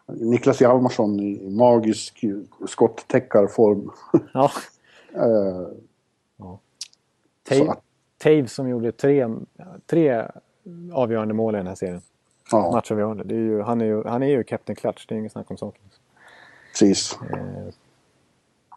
[0.06, 2.24] Niklas Hjalmarsson i magisk
[2.66, 3.90] skottäckarform.
[4.34, 4.50] Ja.
[5.16, 5.68] uh,
[6.36, 6.58] ja.
[7.48, 7.74] Tave,
[8.18, 9.28] Tave som gjorde tre,
[9.86, 10.28] tre
[10.92, 12.02] avgörande mål i den här serien.
[12.50, 12.70] Ja.
[12.72, 13.24] Matchavgörande.
[13.24, 15.50] Det är ju, han, är ju, han är ju Captain Clutch, det är inget snack
[15.50, 15.82] om saken.
[16.72, 17.18] Precis.
[17.30, 17.74] Eh,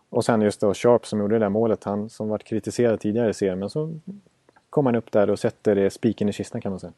[0.10, 3.30] och sen just då Sharp som gjorde det där målet, han som varit kritiserad tidigare
[3.30, 3.60] i serien.
[3.60, 4.00] Men så
[4.70, 6.94] kom han upp där och sätter det spiken i kistan kan man säga.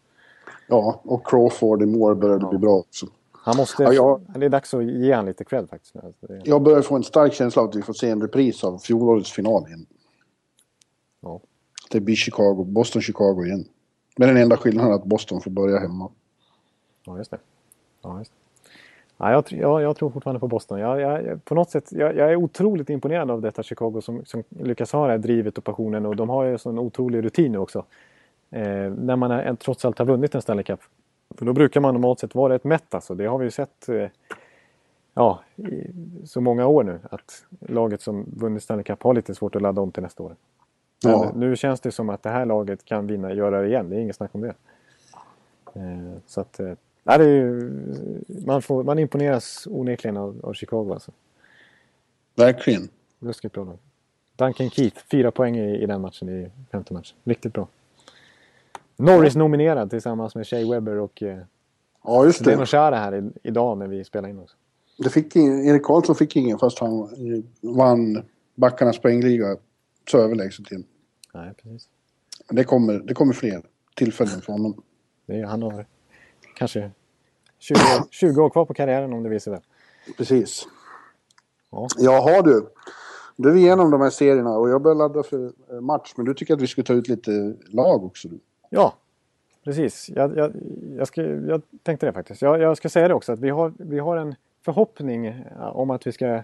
[0.68, 2.50] Ja, och Crawford i mål börjar ja.
[2.50, 3.06] bli bra också.
[3.32, 5.96] Han måste, ja, jag, det är dags att ge han lite cred faktiskt.
[5.96, 8.78] Alltså, jag börjar få en stark känsla av att vi får se en repris av
[8.78, 9.86] fjolårets final igen.
[11.22, 11.40] Ja.
[11.92, 13.66] Det blir Chicago, Boston-Chicago igen.
[14.18, 16.10] Men den enda skillnaden är att Boston får börja hemma.
[17.06, 17.40] Ja, just det.
[18.02, 18.38] Ja, just det.
[19.18, 20.80] Ja, jag, jag, jag tror fortfarande på Boston.
[20.80, 24.44] Jag, jag på något sätt, jag, jag, är otroligt imponerad av detta Chicago som, som
[24.50, 27.58] lyckas ha det här drivet och passionen och de har ju en otrolig rutin nu
[27.58, 27.86] också.
[28.50, 30.80] Eh, när man är, trots allt har vunnit en Stanley Cup.
[31.36, 33.16] För då brukar man normalt sett vara rätt mätt alltså.
[33.16, 34.08] Det har vi ju sett eh,
[35.14, 35.92] ja, i
[36.26, 37.00] så många år nu.
[37.12, 40.36] Att laget som vunnit Stanley Cup har lite svårt att ladda om till nästa år.
[41.04, 41.32] Men ja.
[41.36, 43.90] nu känns det som att det här laget kan vinna, göra det igen.
[43.90, 44.56] Det är inget snack om det.
[45.74, 46.74] Eh, så att, eh,
[47.04, 47.72] nej, det är ju,
[48.28, 51.12] man, får, man imponeras onekligen av, av Chicago alltså.
[52.36, 52.90] Verkligen.
[53.20, 53.78] Ruskigt bra lag.
[54.36, 57.18] Duncan Keith, fyra poäng i, i den matchen i femte matchen.
[57.24, 57.68] Riktigt bra.
[58.96, 61.40] Norris nominerad tillsammans med Shea Webber och eh,
[62.04, 62.66] ja, just det.
[62.66, 64.56] Chara här i, idag när vi spelar in också.
[64.98, 67.10] Det fick ingen, Erik Karlsson fick ingen fast han
[67.62, 68.24] vann
[68.56, 69.58] backarnas poängliga
[70.10, 70.86] så överlägset in.
[71.34, 71.90] Nej, precis.
[72.50, 73.62] Det kommer, det kommer fler
[73.96, 74.84] tillfällen för honom.
[75.26, 75.86] Det är, han har
[76.56, 76.92] kanske
[77.60, 77.76] 20,
[78.12, 79.62] 20 år kvar på karriären om det visar väl.
[80.18, 80.68] Precis.
[81.72, 81.88] Ja.
[81.98, 82.68] Jaha du.
[83.36, 86.14] Du är igenom de här serierna och jag börjar ladda för eh, match.
[86.18, 88.28] Men du tycker att vi ska ta ut lite lag också?
[88.70, 88.94] Ja,
[89.64, 90.10] precis.
[90.10, 90.52] Jag, jag,
[90.98, 92.42] jag, ska, jag tänkte det faktiskt.
[92.42, 94.36] Jag, jag ska säga det också att vi har, vi har en
[94.66, 96.44] förhoppning om att vi ska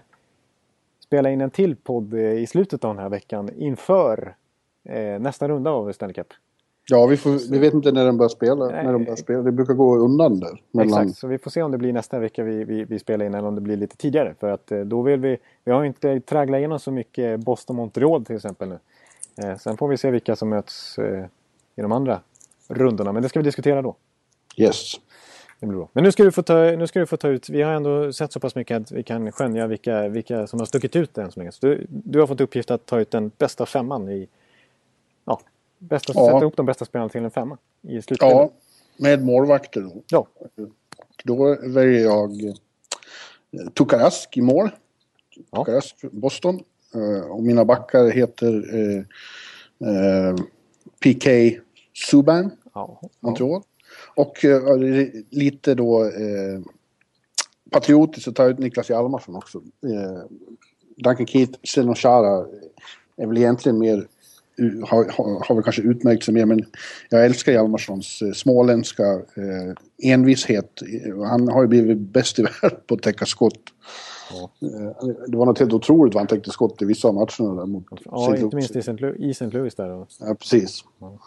[1.14, 4.34] spela in en till podd i slutet av den här veckan inför
[4.88, 6.26] eh, nästa runda av Stanley Cup.
[6.90, 8.66] Ja, vi, får, vi vet inte när den börjar spela.
[8.66, 9.42] När de börjar spela.
[9.42, 10.62] Det brukar gå undan där.
[10.70, 11.02] Mellan...
[11.02, 13.34] Exakt, så vi får se om det blir nästa vecka vi, vi, vi spelar in
[13.34, 14.34] eller om det blir lite tidigare.
[14.40, 15.38] För att eh, då vill vi...
[15.64, 18.78] Vi har inte tragglat igenom så mycket Boston-Montreal till exempel nu.
[19.42, 21.24] Eh, sen får vi se vilka som möts eh,
[21.76, 22.20] i de andra
[22.68, 23.12] rundorna.
[23.12, 23.96] Men det ska vi diskutera då.
[24.56, 24.94] Yes.
[25.60, 25.88] Det blir bra.
[25.92, 27.48] Men nu ska, du få ta, nu ska du få ta ut...
[27.48, 30.66] Vi har ändå sett så pass mycket att vi kan skönja vilka, vilka som har
[30.66, 31.52] stuckit ut än så länge.
[31.52, 34.28] Så du, du har fått uppgift att ta ut den bästa femman i
[35.88, 36.26] Bästa, ja.
[36.26, 38.34] Sätta ihop de bästa spelarna till en femma i slutspelet.
[38.34, 38.50] Ja,
[38.96, 40.02] med målvakter då.
[40.08, 40.26] Ja.
[41.24, 42.54] Då väljer jag eh,
[43.74, 44.70] Tukarask i mål.
[45.50, 45.58] Ja.
[45.58, 46.60] Tukarask, Boston.
[46.96, 49.02] Uh, och mina backar heter uh,
[49.88, 50.36] uh,
[51.00, 51.30] PK
[51.92, 53.00] Subban, ja.
[53.20, 53.62] Montreal.
[54.14, 54.44] Och
[55.30, 56.10] lite då
[57.70, 59.62] patriotiskt så tar jag ut Niklas Hjalmarsson också.
[60.96, 62.46] Duncan Keith, Senoshara
[63.16, 64.06] är väl egentligen mer
[64.86, 65.04] har,
[65.46, 66.64] har, väl kanske utmärkt sig mer men
[67.08, 69.74] jag älskar Hjalmarssons eh, småländska eh,
[70.12, 70.82] envishet.
[71.28, 73.60] Han har ju blivit bäst i världen på att täcka skott.
[74.32, 74.50] Ja.
[74.68, 77.54] Eh, det var något helt otroligt vad han täckte skott i vissa av matcherna.
[77.54, 79.46] Där mot ja, inte minst i St.
[79.46, 79.88] Louis där.
[79.88, 80.06] Då.
[80.20, 80.84] Ja, precis.
[80.98, 81.18] Ja.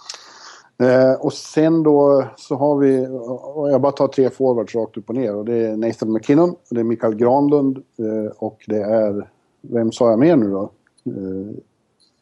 [0.79, 3.07] Eh, och sen då så har vi,
[3.55, 5.35] och jag bara tar tre forwards rakt upp och ner.
[5.35, 9.29] Och det är Nathan McKinnon, det är Mikael Granlund eh, och det är,
[9.61, 10.71] vem sa jag mer nu då?
[11.05, 11.57] Eh,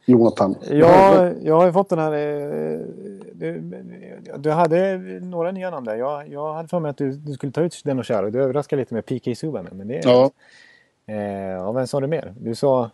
[0.05, 0.55] Jonathan?
[0.69, 2.11] Ja, jag har ju fått den här...
[2.11, 2.79] Eh,
[3.33, 3.61] du,
[4.37, 5.95] du hade några nya namn där.
[5.95, 8.29] Jag, jag hade för mig att du, du skulle ta ut den och köra.
[8.29, 9.67] Du överraskade lite med PK Subban.
[9.71, 10.31] Men det är, ja.
[11.05, 12.33] Eh, ja, vem sa du mer?
[12.39, 12.89] Du sa...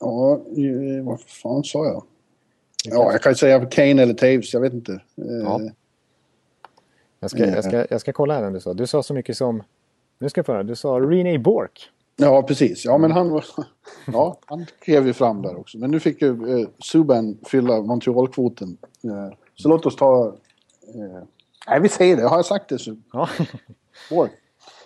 [0.00, 0.40] Ja,
[1.02, 2.02] vad fan sa jag?
[2.90, 4.92] Ja, jag kan säga Kane eller Taves, jag vet inte.
[4.92, 5.60] Eh, ja.
[7.20, 8.74] Jag, ska, jag, ska, jag ska kolla här vem du sa.
[8.74, 9.62] Du sa så mycket som...
[10.18, 10.62] Nu ska jag få höra.
[10.62, 11.90] Du sa Rene Bork.
[12.16, 12.84] Ja, precis.
[12.84, 13.42] Ja, men han,
[14.06, 15.78] ja, han klev ju fram där också.
[15.78, 18.76] Men nu fick ju eh, Subban fylla Montreal-kvoten.
[19.04, 20.26] Eh, så låt oss ta...
[20.94, 21.22] Eh,
[21.68, 22.22] nej, vi säger det.
[22.22, 22.96] Har jag sagt det så...
[23.12, 23.28] Ja.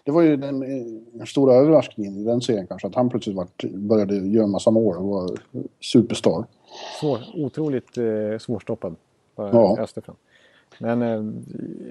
[0.04, 2.88] Det var ju den, eh, stora överraskningen i den serien kanske.
[2.88, 5.38] Att han plötsligt var, började göra en massa mål och var
[5.80, 6.44] superstar.
[7.00, 8.96] Svår, otroligt eh, svårstoppad.
[9.36, 9.78] Ja.
[9.78, 10.16] Österfram.
[10.78, 11.22] Men eh,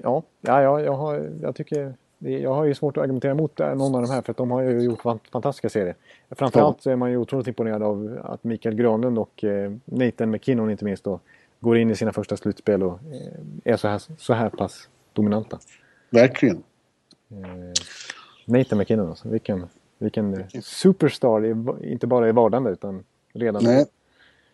[0.02, 4.02] ja, ja jag, har, jag tycker jag har ju svårt att argumentera emot någon av
[4.02, 5.94] de här för att de har ju gjort fantastiska serier.
[6.30, 6.82] Framförallt ja.
[6.82, 10.84] så är man ju otroligt imponerad av att Mikael Granlund och eh, Nathan McKinnon inte
[10.84, 11.20] minst då
[11.60, 15.58] går in i sina första slutspel och eh, är så här, så här pass dominanta.
[16.10, 16.62] Verkligen.
[17.30, 17.72] Eh,
[18.44, 19.28] Nathan McKinnon alltså.
[19.28, 19.66] Vilken,
[19.98, 21.44] vilken superstar,
[21.84, 23.64] inte bara i vardande utan redan.
[23.64, 23.86] Nej.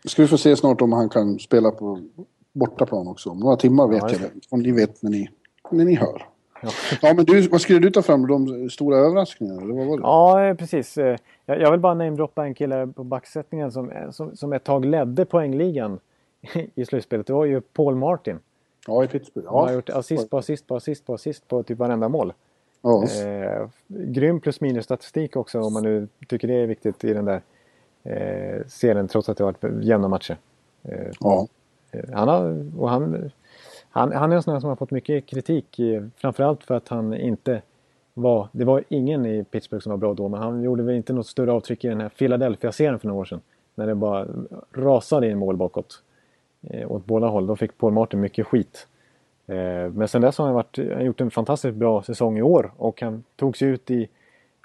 [0.07, 2.01] Ska vi få se snart om han kan spela på
[2.53, 3.31] bortaplan också.
[3.31, 4.31] Om några timmar vet ja, jag det.
[4.51, 5.31] Om ni vet när ni,
[5.71, 6.27] när ni hör.
[6.63, 6.71] Ja.
[7.03, 8.27] ja, men du, vad skulle du ta fram?
[8.27, 9.63] De stora överraskningarna?
[9.63, 10.03] Eller vad var det?
[10.03, 10.99] Ja, precis.
[10.99, 14.65] Eh, jag, jag vill bara namedroppa en kille på backsättningen som, eh, som, som ett
[14.65, 15.99] tag ledde poängligan
[16.75, 17.27] i slutspelet.
[17.27, 18.39] Det var ju Paul Martin.
[18.87, 19.49] Ja, i Pittsburgh.
[19.51, 19.59] Ja.
[19.59, 22.33] Han har gjort assist på assist på assist på assist på typ varenda mål.
[22.83, 23.05] Ja.
[23.05, 27.25] Eh, grym plus minus statistik också om man nu tycker det är viktigt i den
[27.25, 27.43] där
[28.07, 30.37] eh, serien trots att det varit jämna matcher.
[30.83, 31.49] Eh, ja.
[31.91, 33.31] Eh, han har, och han
[33.91, 35.81] han, han är en sån här som har fått mycket kritik,
[36.17, 37.63] framförallt för att han inte
[38.15, 38.49] var...
[38.53, 41.27] Det var ingen i Pittsburgh som var bra då, men han gjorde väl inte något
[41.27, 43.41] större avtryck i den här Philadelphia-serien för några år sedan.
[43.75, 44.27] När det bara
[44.73, 46.03] rasade in mål bakåt.
[46.63, 47.47] Eh, åt båda håll.
[47.47, 48.87] Då fick Paul Martin mycket skit.
[49.47, 52.73] Eh, men sen dess har han, varit, han gjort en fantastiskt bra säsong i år
[52.77, 54.09] och han tog sig ut i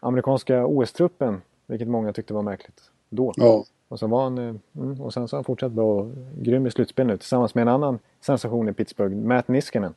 [0.01, 3.33] amerikanska OS-truppen, vilket många tyckte var märkligt då.
[3.35, 3.65] Ja.
[3.87, 6.67] Och, så var han, eh, mm, och sen så har han fortsatt bra och grym
[6.67, 9.93] i slutspel nu tillsammans med en annan sensation i Pittsburgh, Matt Niskanen.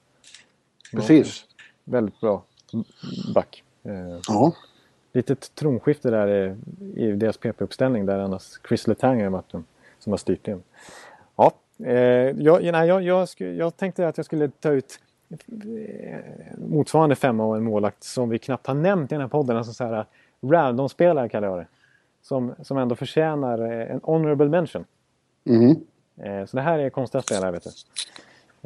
[0.92, 1.44] Precis.
[1.84, 2.42] Väldigt bra
[3.34, 3.62] back.
[3.82, 4.52] Eh, ja.
[5.12, 6.56] Litet tronskifte där i,
[7.02, 9.64] i deras PP-uppställning där annars Chris Letang har varit den
[9.98, 10.62] som har styrt in.
[11.36, 11.52] Ja,
[11.84, 11.94] eh,
[12.38, 15.00] jag, nej, jag, jag, jag, tänkte att jag skulle ta ut
[16.56, 19.56] motsvarande femma och en målakt som vi knappt har nämnt i den här podden.
[19.56, 20.06] Alltså så här
[20.40, 21.66] random-spelare kallar jag det
[22.24, 24.84] som, som ändå förtjänar eh, en honorable mention.
[25.44, 25.70] Mm.
[26.16, 27.70] Eh, så det här är konstiga spelare, vet du.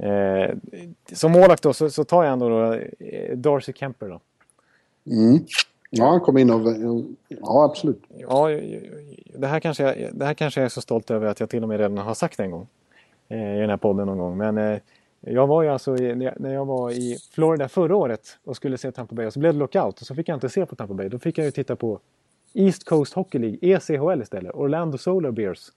[0.04, 0.54] Eh,
[1.12, 2.80] som målvakt då så, så, tar jag ändå då,
[3.34, 4.20] Darcy Kemper då.
[5.12, 5.38] Mm.
[5.90, 6.74] Ja, han kom in och...
[7.28, 8.02] Ja, absolut.
[8.08, 8.48] Ja,
[9.34, 11.62] det här, kanske jag, det här kanske jag är så stolt över att jag till
[11.62, 12.66] och med redan har sagt en gång.
[13.28, 14.36] I den här podden någon gång.
[14.36, 14.80] Men
[15.20, 19.14] jag var ju alltså när jag var i Florida förra året och skulle se Tampa
[19.14, 21.08] Bay och så blev det lockout och så fick jag inte se på Tampa Bay.
[21.08, 22.00] Då fick jag ju titta på
[22.52, 24.54] East Coast Hockey League, ECHL istället.
[24.54, 25.72] Orlando Solar Bears.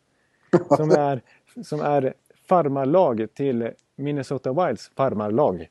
[0.77, 1.21] Som är,
[1.63, 2.13] som är
[2.47, 5.69] farmarlag till Minnesota Wilds farmarlag.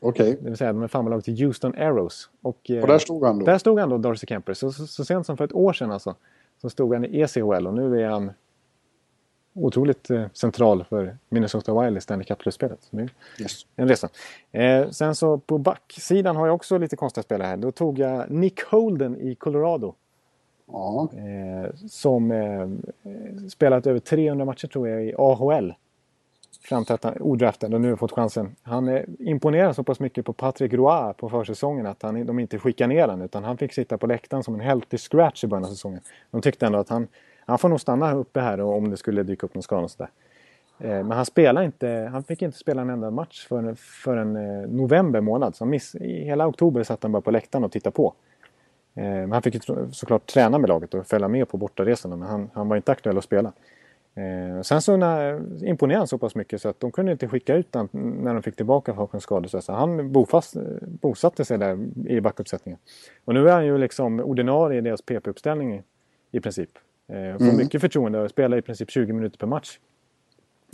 [0.00, 0.38] Okej.
[0.40, 2.30] Det vill säga de är farmarlag till Houston Arrows.
[2.42, 3.44] Och, eh, Och där stod han då?
[3.46, 4.54] där stod han då, Darcy Kemper.
[4.54, 6.14] Så, så, så sent som för ett år sedan alltså.
[6.60, 8.30] Så stod han i ECHL och nu är han
[9.54, 12.34] otroligt eh, central för Minnesota Wild i Stanley det
[12.96, 13.66] är Yes.
[13.76, 14.08] En resa.
[14.52, 17.56] Eh, sen så på backsidan har jag också lite konstiga spelare här.
[17.56, 19.94] Då tog jag Nick Holden i Colorado.
[20.72, 21.08] Ja.
[21.16, 22.68] Eh, som eh,
[23.48, 25.74] spelat över 300 matcher tror jag i AHL.
[26.68, 28.56] Fram till att han odraftad och nu har fått chansen.
[28.62, 32.58] Han eh, imponerar så pass mycket på Patrick Roy på försäsongen att han, de inte
[32.58, 35.64] skickar ner honom utan han fick sitta på läktaren som en healthy scratch i början
[35.64, 36.00] av säsongen.
[36.30, 37.08] De tyckte ändå att han,
[37.46, 40.10] han får nog stanna uppe här om det skulle dyka upp någon skada och sådär.
[40.78, 44.68] Eh, Men han spelade inte, han fick inte spela en enda match förrän, förrän eh,
[44.68, 45.56] november månad.
[45.56, 48.14] Så miss, i hela oktober satt han bara på läktaren och tittade på.
[48.94, 49.60] Eh, Men han fick ju
[49.92, 53.18] såklart träna med laget och följa med på bortaresorna men han, han var inte aktuell
[53.18, 53.52] att spela.
[54.14, 57.54] Eh, sen så när, imponerade han så pass mycket så att de kunde inte skicka
[57.54, 59.60] ut honom när de fick tillbaka skador.
[59.60, 62.78] Så han bofast, bosatte sig där i backuppsättningen.
[63.24, 65.82] Och nu är han ju liksom ordinarie i deras PP-uppställning i,
[66.32, 66.70] i princip.
[67.08, 67.56] Eh, får Mm.
[67.56, 69.78] mycket förtroende och spelar i princip 20 minuter per match.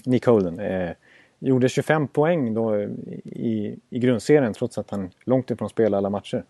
[0.06, 0.60] Nick Holden.
[0.60, 0.90] Eh,
[1.38, 2.76] gjorde 25 poäng då
[3.24, 6.44] i, i grundserien trots att han långt ifrån spelade alla matcher.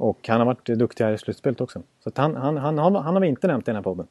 [0.00, 1.82] Och han har varit duktig här i slutspelet också.
[2.02, 4.06] Så att han, han, han, har, han har vi inte nämnt i den här podden.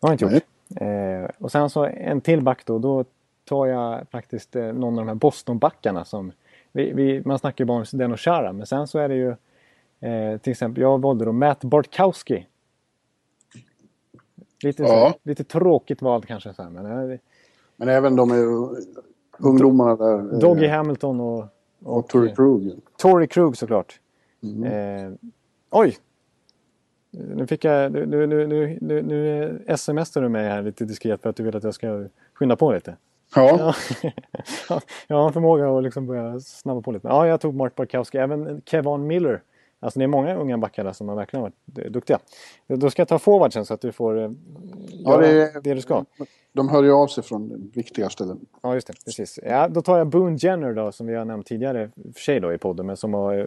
[0.00, 0.44] Det har han inte gjort.
[0.80, 2.78] Eh, och sen så en till back då.
[2.78, 3.04] Då
[3.44, 6.32] tar jag faktiskt eh, någon av de här Boston-backarna som...
[6.72, 9.14] Vi, vi, man snackar ju bara om den och Chara, men sen så är det
[9.14, 9.28] ju
[10.10, 12.46] eh, till exempel, jag valde då Matt Bartkowski.
[14.62, 15.14] Lite, Ja.
[15.22, 17.18] lite tråkigt valt kanske, så här, men eh,
[17.76, 18.68] Men även de är
[19.38, 20.18] ungdomarna där.
[20.18, 22.72] eh, Doggy Hamilton och, och och Torrey eh, Krug.
[22.98, 24.00] Tory Krug såklart.
[24.42, 24.64] Mm.
[24.64, 25.12] Eh,
[25.70, 25.96] oj!
[27.10, 27.92] Nu fick jag...
[27.92, 31.56] Nu, nu, nu, nu, nu, smsar du mig här lite diskret för att du vill
[31.56, 32.96] att jag ska skynda på lite.
[33.34, 33.74] Ja.
[34.68, 37.08] Ja, jag har en förmåga att liksom börja snabba på lite.
[37.08, 38.18] Ja, jag tog Mark Barkowski.
[38.18, 39.42] Även Kevin Miller.
[39.80, 42.18] Alltså det är många unga backar där som har verkligen varit eh, duktiga.
[42.66, 44.30] Då ska jag ta forwardsen så att du får eh,
[44.92, 46.04] göra det det, du ska.
[46.52, 48.40] De hör ju av sig från viktiga ställen.
[48.62, 49.04] Ja, just det.
[49.04, 49.38] Precis.
[49.42, 52.52] Ja, då tar jag Boone Jenner då, som vi har nämnt tidigare för sig då
[52.52, 53.46] i podden, men som har eh,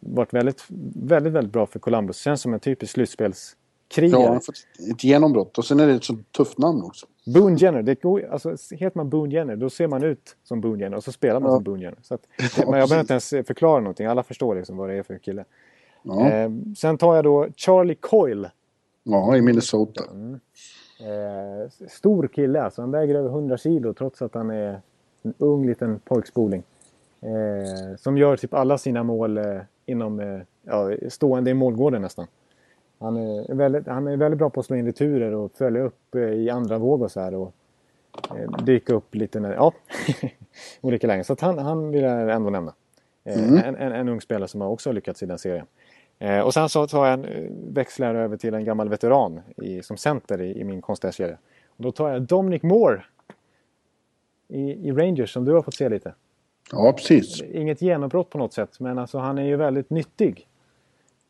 [0.00, 2.18] varit väldigt, väldigt, väldigt bra för Columbus.
[2.18, 2.96] Känns som en typisk
[3.94, 4.20] slutspelskrigare.
[4.22, 5.58] Ja, han har fått ett genombrott.
[5.58, 7.06] Och sen är det ett så tufft namn också.
[7.26, 10.82] Boone Jenner, det går, alltså, heter man Boone Jenner då ser man ut som Boone
[10.82, 11.56] Jenner och så spelar man Ja.
[11.56, 11.98] som Boone Jenner.
[12.02, 12.26] Så att,
[12.56, 15.44] men jag behöver inte ens förklara någonting, alla förstår liksom vad det är för kille.
[16.02, 18.50] Ja, Eh, sen tar jag då Charlie Coyle.
[19.02, 20.02] ja i Minnesota.
[21.00, 24.80] Eh, stor kille alltså, han väger över 100 kilo trots att han är
[25.22, 26.62] en ung liten pojkspoling.
[27.20, 29.44] Eh, som gör typ alla sina mål eh,
[29.86, 32.26] inom eh, ja, stående i målgården nästan.
[33.04, 36.14] Han är, väldigt, han är väldigt bra på att slå in returer och följa upp
[36.14, 37.34] eh, i andra våg och så här.
[37.34, 37.54] Och,
[38.36, 39.72] eh, dyka upp lite när, ja,
[40.80, 41.24] olika lägen.
[41.24, 42.74] Så att han, han vill jag ändå nämna.
[43.24, 43.58] Eh, Mm.
[43.64, 45.66] en, en, en ung spelare som har också lyckats i den serien.
[46.18, 47.26] Eh, och sen så tar jag en,
[47.74, 50.82] växlar över till en gammal veteran i, som center i, i min
[51.12, 51.38] kedja.
[51.66, 53.04] Och då tar jag Dominic Moore
[54.48, 56.14] i, i Rangers som du har fått se lite.
[56.72, 57.42] Ja, precis.
[57.42, 60.48] Inget genombrott på något sätt men alltså han är ju väldigt nyttig.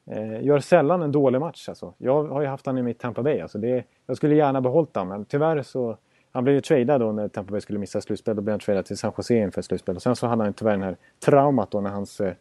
[0.07, 1.95] Eh, gör sällan en dålig match alltså.
[1.99, 3.41] Jag har ju haft han i mitt Tampa Bay.
[3.41, 5.97] Alltså det, jag skulle gärna behållit honom men tyvärr så
[6.33, 8.37] han blev ju tradad då när Tampa Bay skulle missa slutspel.
[8.37, 9.97] Då blev han tradad till San Jose inför slutspel.
[9.97, 12.21] Och sen så hade han tyvärr den här traumat då när hans...
[12.21, 12.35] Eh,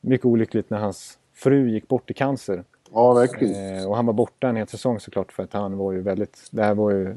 [0.00, 2.64] mycket olyckligt när hans fru gick bort i cancer.
[2.92, 3.78] Ja, verkligen.
[3.78, 6.48] Eh, och han var borta en hel säsong såklart för att han var ju väldigt...
[6.50, 7.14] Det här var ju eh,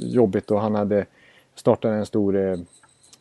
[0.00, 1.06] jobbigt och han hade
[1.54, 2.58] startat en stor...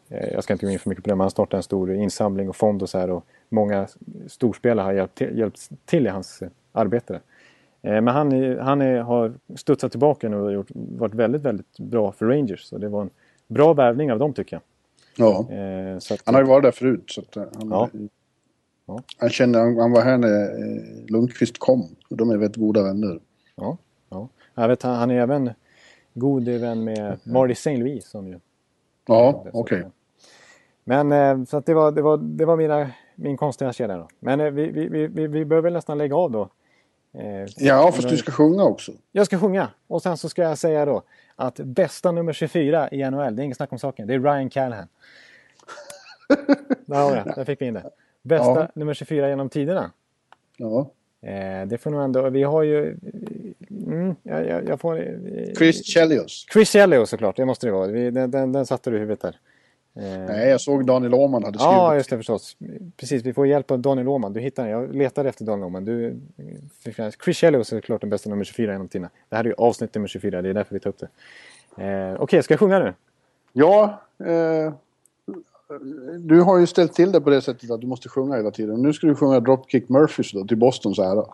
[0.09, 1.93] Eh, jag ska inte gå in för mycket på det, men han startade en stor
[1.93, 3.09] insamling och fond och så här.
[3.09, 3.87] Och många
[4.27, 7.19] storspelare har hjälpt till, hjälpt till i hans eh, arbete.
[7.81, 12.11] Eh, men han, han är, har studsat tillbaka nu och gjort, varit väldigt, väldigt bra
[12.11, 12.63] för Rangers.
[12.63, 13.09] Så det var en
[13.47, 14.61] bra värvning av dem tycker jag.
[15.15, 15.39] Ja.
[15.97, 17.03] Att, Han har ju varit där förut.
[17.11, 17.89] Så han, Ja.
[18.85, 19.03] Ja.
[19.17, 21.87] han kände, han, han var här när Lundqvist kom.
[22.09, 23.19] Och De är väldigt goda vänner.
[23.55, 23.77] Ja,
[24.09, 24.29] ja.
[24.55, 25.49] Jag vet, han, han är även
[26.13, 27.77] god vän med Marty St.
[27.77, 28.09] Louis.
[28.09, 28.39] Som ju,
[29.07, 29.85] Ja, okej.
[30.83, 34.07] Men eh, så att det var, det var, det var mina, min konstiga kedja då.
[34.19, 36.49] Men eh, vi, vi, vi, vi, väl nästan lägga av då.
[37.13, 38.91] Eh, Ja, fast du ska sjunga också.
[39.11, 41.01] Jag ska sjunga och sen så ska jag säga då
[41.35, 44.49] att bästa nummer 24 i NHL, det är inget snack om saken, det är Ryan
[44.49, 44.87] Callahan.
[46.85, 47.89] Där har det, där fick vi in det.
[48.21, 48.67] Bästa Ja.
[48.75, 49.91] nummer 24 genom tiderna.
[50.57, 50.91] Ja.
[51.21, 52.97] Eh, det får nog ändå, vi har ju...
[53.69, 54.97] Mm, jag, jag, jag får...
[54.99, 56.45] eh, Chris Chelios.
[56.53, 57.87] Chris Chelios såklart, det måste det vara.
[57.87, 59.35] Vi, den, den, den satte du i huvudet där.
[59.99, 61.73] Nej, jag såg Daniel Åhman hade skrivit.
[61.73, 62.57] Ja, just det förstås.
[62.97, 64.33] Precis, vi får hjälp av Daniel Åhman.
[64.33, 64.71] Du hittar den.
[64.71, 65.85] Jag letade efter Daniel Åhman.
[65.85, 66.19] Du,
[67.23, 69.09] Chris Shelly är såklart den bästa nummer 24 genom tiderna.
[69.29, 71.07] Det här är ju avsnitt nummer 24, det är därför vi tar upp det.
[71.83, 72.93] Eh, Okej, okay, ska jag sjunga nu?
[73.53, 74.73] Ja, eh,
[76.19, 78.81] du har ju ställt till det på det sättet att du måste sjunga hela tiden.
[78.81, 81.25] Nu ska du sjunga Dropkick Murphys då, till Bostons ära.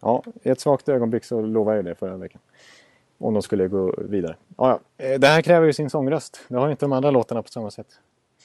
[0.00, 2.40] Ja, i ett svagt ögonblick så lovade jag det förra veckan.
[3.20, 4.36] Om de skulle gå vidare.
[4.56, 5.04] Ja, ja.
[5.04, 6.40] Eh, det här kräver ju sin sångröst.
[6.48, 7.86] Det har ju inte de andra låtarna på samma sätt.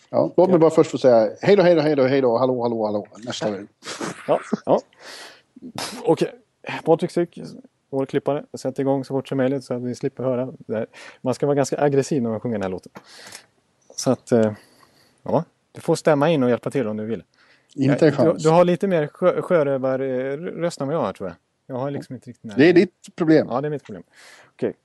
[0.09, 2.38] Ja, låt mig bara först få säga hej då, hej då, hej då, hej då,
[2.38, 3.67] hallå, hallå, hallå, nästa gång.
[4.28, 4.80] Ja, ja.
[6.03, 6.28] Okej,
[6.63, 6.80] okay.
[6.86, 7.39] Patrik Syk,
[7.89, 10.53] vår klippare, sätt igång så fort som möjligt så att vi slipper höra.
[11.21, 12.91] Man ska vara ganska aggressiv när man sjunger den här låten.
[13.95, 14.51] Så att, eh,
[15.23, 17.23] ja, du får stämma in och hjälpa till om du vill.
[17.76, 18.43] Inte en chans.
[18.43, 21.36] Du, du har lite mer sjö, sjörövarröst än vad jag har tror jag.
[21.68, 22.57] Jag har liksom inte riktigt...
[22.57, 23.47] Det är ditt problem.
[23.49, 24.03] Ja, det är mitt problem.
[24.53, 24.70] Okej.
[24.70, 24.80] Okay.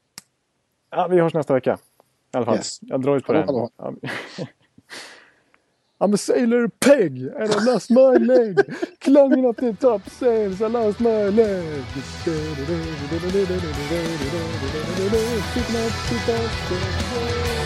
[0.91, 1.78] Ja, vi hörs nästa vecka.
[2.33, 2.57] I alla fall.
[2.57, 2.78] Yes.
[2.83, 3.85] Jag drar ut på hallå, den.
[3.85, 3.99] Hallå.
[6.03, 8.59] I'm a sailor peg and I lost my leg.
[9.01, 11.85] Climbing up the top sails I lost my leg.
[11.93, 12.47] Sitting
[15.76, 17.60] up, sit up,